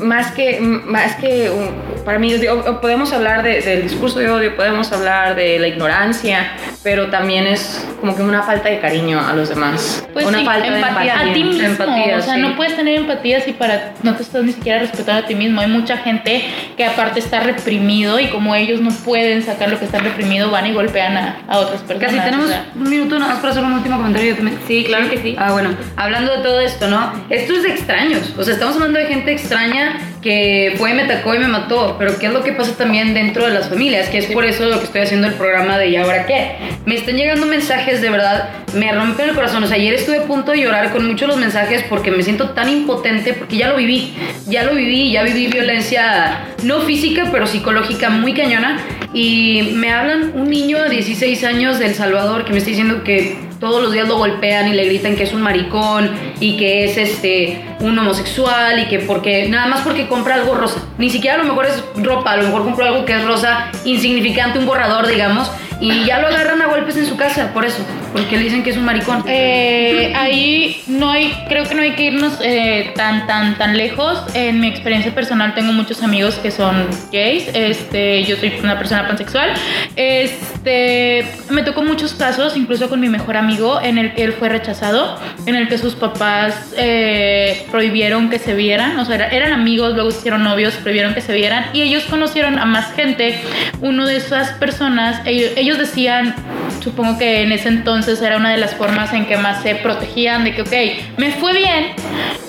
[0.03, 4.57] más que, más que un- para mí, digo, podemos hablar de- del discurso de odio,
[4.57, 9.33] podemos hablar de la ignorancia, pero también es como que una falta de cariño a
[9.35, 10.07] los demás.
[10.13, 11.13] Pues una sí, falta de empatía.
[11.15, 11.31] empatía.
[11.31, 11.63] A ti mismo.
[11.63, 12.41] Empatía, o sea, sí.
[12.41, 15.61] no puedes tener empatía si para no te estás ni siquiera respetando a ti mismo.
[15.61, 16.45] Hay mucha gente
[16.77, 20.67] que aparte está reprimido y como ellos no pueden sacar lo que está reprimido, van
[20.67, 22.13] y golpean a, a otras personas.
[22.13, 22.67] Casi tenemos o sea.
[22.75, 24.37] un minuto nada más para hacer un último comentario.
[24.67, 25.37] Sí, claro que sí.
[25.39, 27.13] Ah, bueno, hablando de todo esto, ¿no?
[27.31, 28.35] Esto es de extraños.
[28.37, 31.92] O sea, estamos hablando de gente extraña que fue, me atacó y me mató.
[31.99, 34.09] Pero ¿qué es lo que pasa también dentro de las familias?
[34.09, 36.57] Que es por eso lo que estoy haciendo el programa de ¿Y ahora qué?
[36.87, 39.63] Me están llegando mensajes de verdad, me rompen el corazón.
[39.65, 42.51] O sea, ayer estuve a punto de llorar con muchos los mensajes porque me siento
[42.51, 44.15] tan impotente porque ya lo viví.
[44.47, 48.79] Ya lo viví, ya viví violencia no física, pero psicológica muy cañona.
[49.15, 53.05] Y me hablan un niño de 16 años de El Salvador que me está diciendo
[53.05, 56.11] que todos los días lo golpean y le gritan que es un maricón
[56.41, 60.83] y que es este un homosexual y que porque nada más porque compra algo rosa.
[60.99, 63.71] Ni siquiera a lo mejor es ropa, a lo mejor compró algo que es rosa,
[63.85, 65.49] insignificante, un borrador, digamos,
[65.79, 68.71] y ya lo agarran a golpes en su casa por eso, porque le dicen que
[68.71, 69.25] es un maricón.
[69.27, 74.23] Eh, ahí no hay, creo que no hay que irnos eh, tan, tan, tan lejos.
[74.35, 77.49] En mi experiencia personal tengo muchos amigos que son gays.
[77.55, 79.51] Este, yo soy una persona pansexual.
[79.97, 84.49] Este, me tocó muchos casos, incluso con mi mejor amigo, en el que él fue
[84.49, 89.53] rechazado, en el que sus papás eh, prohibieron que se vieran, o sea, era- eran
[89.53, 93.41] amigos, luego se hicieron novios, prohibieron que se vieran y ellos conocieron a más gente.
[93.81, 96.35] Uno de esas personas, ellos, ellos decían,
[96.83, 100.45] supongo que en ese entonces era una de las formas en que más se protegían
[100.45, 101.93] de que, ok, me fue bien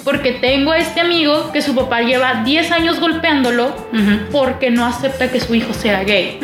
[0.03, 3.73] porque tengo a este amigo que su papá lleva 10 años golpeándolo
[4.31, 6.39] porque no acepta que su hijo sea gay.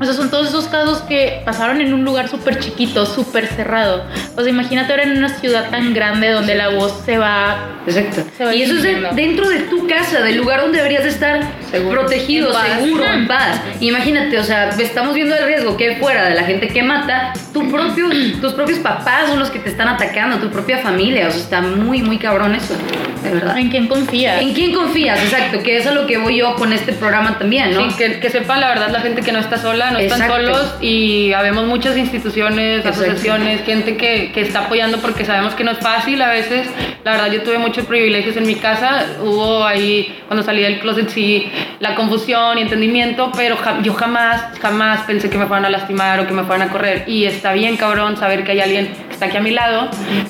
[0.00, 4.04] O sea, son todos esos casos que pasaron en un lugar súper chiquito, súper cerrado.
[4.36, 7.70] O sea, imagínate ahora en una ciudad tan grande donde la voz se va...
[7.86, 8.24] Exacto.
[8.36, 11.10] Se va Y eso es de- dentro de tu casa, del lugar donde deberías de
[11.10, 11.40] estar
[11.70, 12.00] Seguro.
[12.00, 12.66] protegido, En paz.
[12.80, 13.60] seguro, en paz.
[13.80, 17.32] Imagínate, o sea, estamos viendo el riesgo que hay fuera de la gente que mata,
[17.52, 18.08] tu propio,
[18.40, 21.28] tus propios papás son los que te están atacando, tu propia familia.
[21.28, 22.74] O sea, está muy, muy cabrón eso,
[23.22, 23.56] de verdad.
[23.58, 24.40] ¿En quién confías?
[24.42, 25.22] ¿En quién confías?
[25.22, 27.90] Exacto, que eso es lo que voy yo con este programa también, ¿no?
[27.90, 30.74] Sí, que, que sepan la verdad la gente que no está sola, no están solos
[30.80, 33.00] y habemos muchas instituciones, Exacto.
[33.00, 36.68] asociaciones, gente que, que está apoyando porque sabemos que no es fácil a veces.
[37.04, 41.08] La verdad yo tuve muchos privilegios en mi casa, hubo ahí cuando salí del closet
[41.08, 46.20] sí la confusión y entendimiento, pero yo jamás, jamás pensé que me fueran a lastimar
[46.20, 49.26] o que me fueran a correr y está bien cabrón saber que hay alguien está
[49.26, 49.88] aquí a mi lado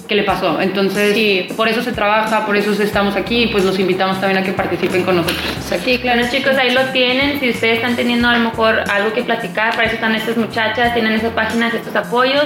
[0.09, 0.61] que le pasó.
[0.61, 1.49] Entonces Sí.
[1.57, 4.53] por eso se trabaja, por eso estamos aquí y pues los invitamos también a que
[4.53, 5.43] participen con nosotros.
[5.85, 7.41] Sí, claro, chicos, ahí lo tienen.
[7.41, 10.95] Si ustedes están teniendo a lo mejor algo que platicar, para eso están estas muchachas,
[10.95, 12.45] tienen esas páginas, estos apoyos.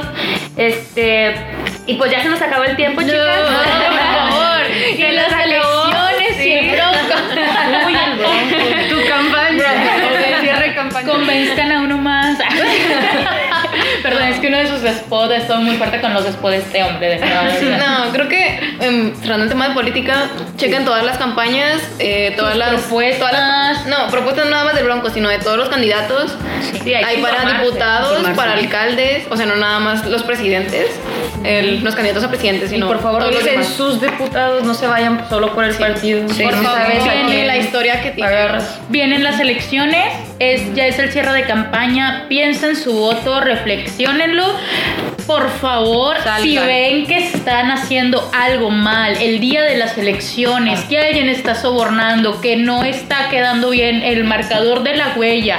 [0.56, 1.34] Este,
[1.86, 3.16] y pues ya se nos acabó el tiempo, chicas.
[3.18, 4.66] por favor,
[4.96, 7.86] que las elecciones y el bronco.
[7.86, 8.94] Uy, el bronco.
[9.02, 11.08] Tu campaña, cierre campaña.
[11.12, 12.38] Convenzcan a uno más.
[14.08, 16.58] Perdón, es es que uno de sus spots estuvo muy fuerte con los spots de
[16.58, 17.52] este hombre, de verdad.
[18.06, 22.52] No, creo que em, cerrando el tema de política, chequen todas las campañas, eh, todas
[22.52, 23.18] Sus las propuestas.
[23.30, 26.34] todas las- no, propuestas no nada más del Bronco, sino de todos los candidatos.
[26.84, 30.86] Sí, hay para diputados, para alcaldes, o sea, no nada más los presidentes,
[31.44, 34.74] el- los candidatos a presidentes, Y sino por favor, todos los dicen sus diputados, no
[34.74, 36.28] se vayan solo por el partido.
[36.28, 36.80] Sí, no por favor,
[37.26, 38.28] viene la historia que tiene.
[38.30, 38.78] agarras.
[38.88, 43.40] Vienen las elecciones, es, ya es el cierre de campaña, piensen su voto,
[43.98, 44.54] reflexionenlo.
[45.26, 50.98] Por favor, si ven que están haciendo algo mal el día de las elecciones, que
[50.98, 55.58] alguien está sobornando, que no está quedando bien el marcador de la huella,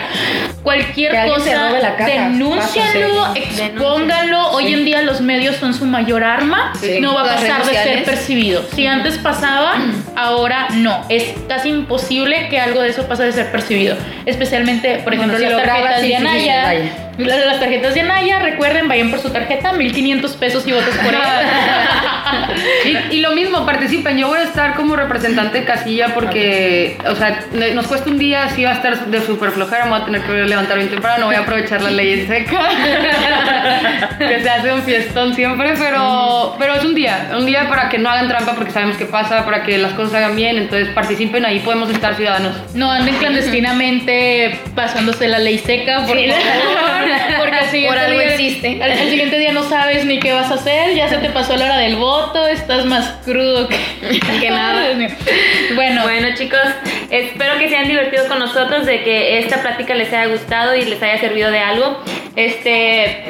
[0.64, 1.72] cualquier Que cosa,
[2.04, 3.40] denúncienlo, Pasa, sí.
[3.42, 4.50] expónganlo.
[4.54, 7.00] Hoy en día los medios son su mayor arma, Sí.
[7.00, 8.64] no va a pasar de ser percibido.
[8.74, 9.76] Si antes pasaba,
[10.16, 11.06] ahora no.
[11.10, 13.96] Es casi imposible que algo de eso pase de ser percibido.
[14.26, 16.16] Especialmente, por ejemplo, si las tarjetas grabas, de sí,
[16.88, 16.90] sí,
[17.24, 17.36] Anaya.
[17.36, 17.46] vaya.
[17.46, 21.14] La- las tarjetas de Anaya, recuerden, vayan por su tarjeta, 1500 pesos y votos por
[21.14, 21.26] ella.
[22.86, 24.18] Y, y lo mismo, participen.
[24.18, 28.50] Yo voy a estar como representante de casilla porque, o sea, nos cuesta un día,
[28.50, 31.26] sí va a estar de súper flojera, me voy a tener que levantar bien temprano,
[31.28, 32.60] voy a aprovechar la ley seca,
[34.20, 37.98] que se hace un fiestón siempre, pero, pero es un día, un día para que
[37.98, 41.46] no hagan trampa porque sabemos qué pasa, para que las cosas hagan bien, entonces participen,
[41.46, 42.56] ahí podemos estar ciudadanos.
[42.76, 47.09] No anden clandestinamente pasándose la ley seca, por favor.
[47.38, 48.84] Porque al siguiente, Por algo día, existe.
[48.84, 51.56] al, al siguiente día no sabes ni qué vas a hacer, ya se te pasó
[51.56, 53.78] la hora del voto, estás más crudo que,
[54.40, 54.90] Que nada.
[55.76, 56.60] Bueno, Bueno chicos,
[57.10, 60.84] espero que se hayan divertido con nosotros, de que esta plática les haya gustado y
[60.86, 62.04] les haya servido de algo.
[62.36, 63.24] Este,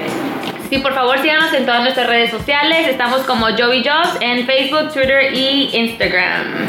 [0.69, 2.87] sí, por favor síganos en todas nuestras redes sociales.
[2.87, 6.67] Estamos como Joey Jobs en Facebook, Twitter y Instagram.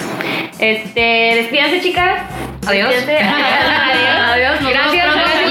[0.58, 1.00] Este,
[1.36, 2.22] despídanse chicas.
[2.66, 2.94] Adiós.
[2.94, 4.58] Adiós.
[4.61, 5.06] Gracias,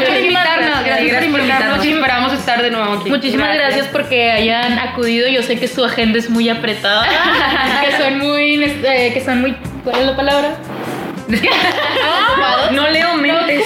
[0.08, 1.16] por invitarnos, gracias.
[1.16, 3.10] por invitarnos esperamos estar de nuevo aquí.
[3.10, 3.70] Muchísimas Gracias.
[3.70, 3.88] gracias.
[3.92, 5.28] porque hayan acudido.
[5.28, 7.08] Yo sé que su agenda es muy apretada,
[7.86, 10.56] que son muy, eh, que son muy, ¿cuál es la palabra?
[12.72, 13.64] No leo mentes.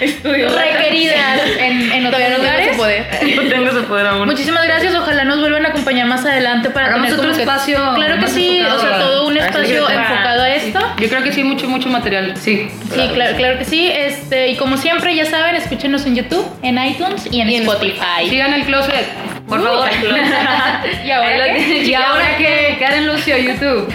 [0.00, 2.76] Requeridas en, en otros no tengo lugares.
[3.36, 4.26] No tengo ese poder aún.
[4.26, 4.94] Muchísimas gracias.
[4.94, 8.28] Ojalá nos vuelvan a acompañar más adelante para Hagamos tener otro que- espacio Claro que
[8.28, 10.80] sí, o sea, todo un a este espacio enfocado a esto.
[10.98, 12.34] Yo creo que sí, mucho, mucho material.
[12.36, 12.68] Sí.
[12.94, 13.90] Sí, claro, claro que sí.
[13.94, 17.62] Este, y como siempre, ya saben, escúchenos en YouTube, en iTunes y en Y en
[17.62, 18.28] Spotify.
[18.28, 19.06] Sigan el closet.
[19.48, 19.88] Por favor.
[21.04, 21.78] ¿Y ahora qué?
[21.82, 22.04] ¿Y chicos.
[22.06, 22.76] ahora qué?
[22.80, 23.92] Karen Lucio, YouTube.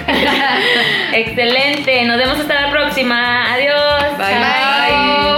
[1.14, 2.04] Excelente.
[2.06, 3.54] Nos vemos hasta la próxima.
[3.54, 4.18] Adiós.
[4.18, 4.28] Bye.
[4.28, 5.35] Chao.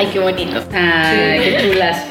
[0.00, 0.64] Ay, qué bonito.
[0.72, 2.09] Ay, qué chulas.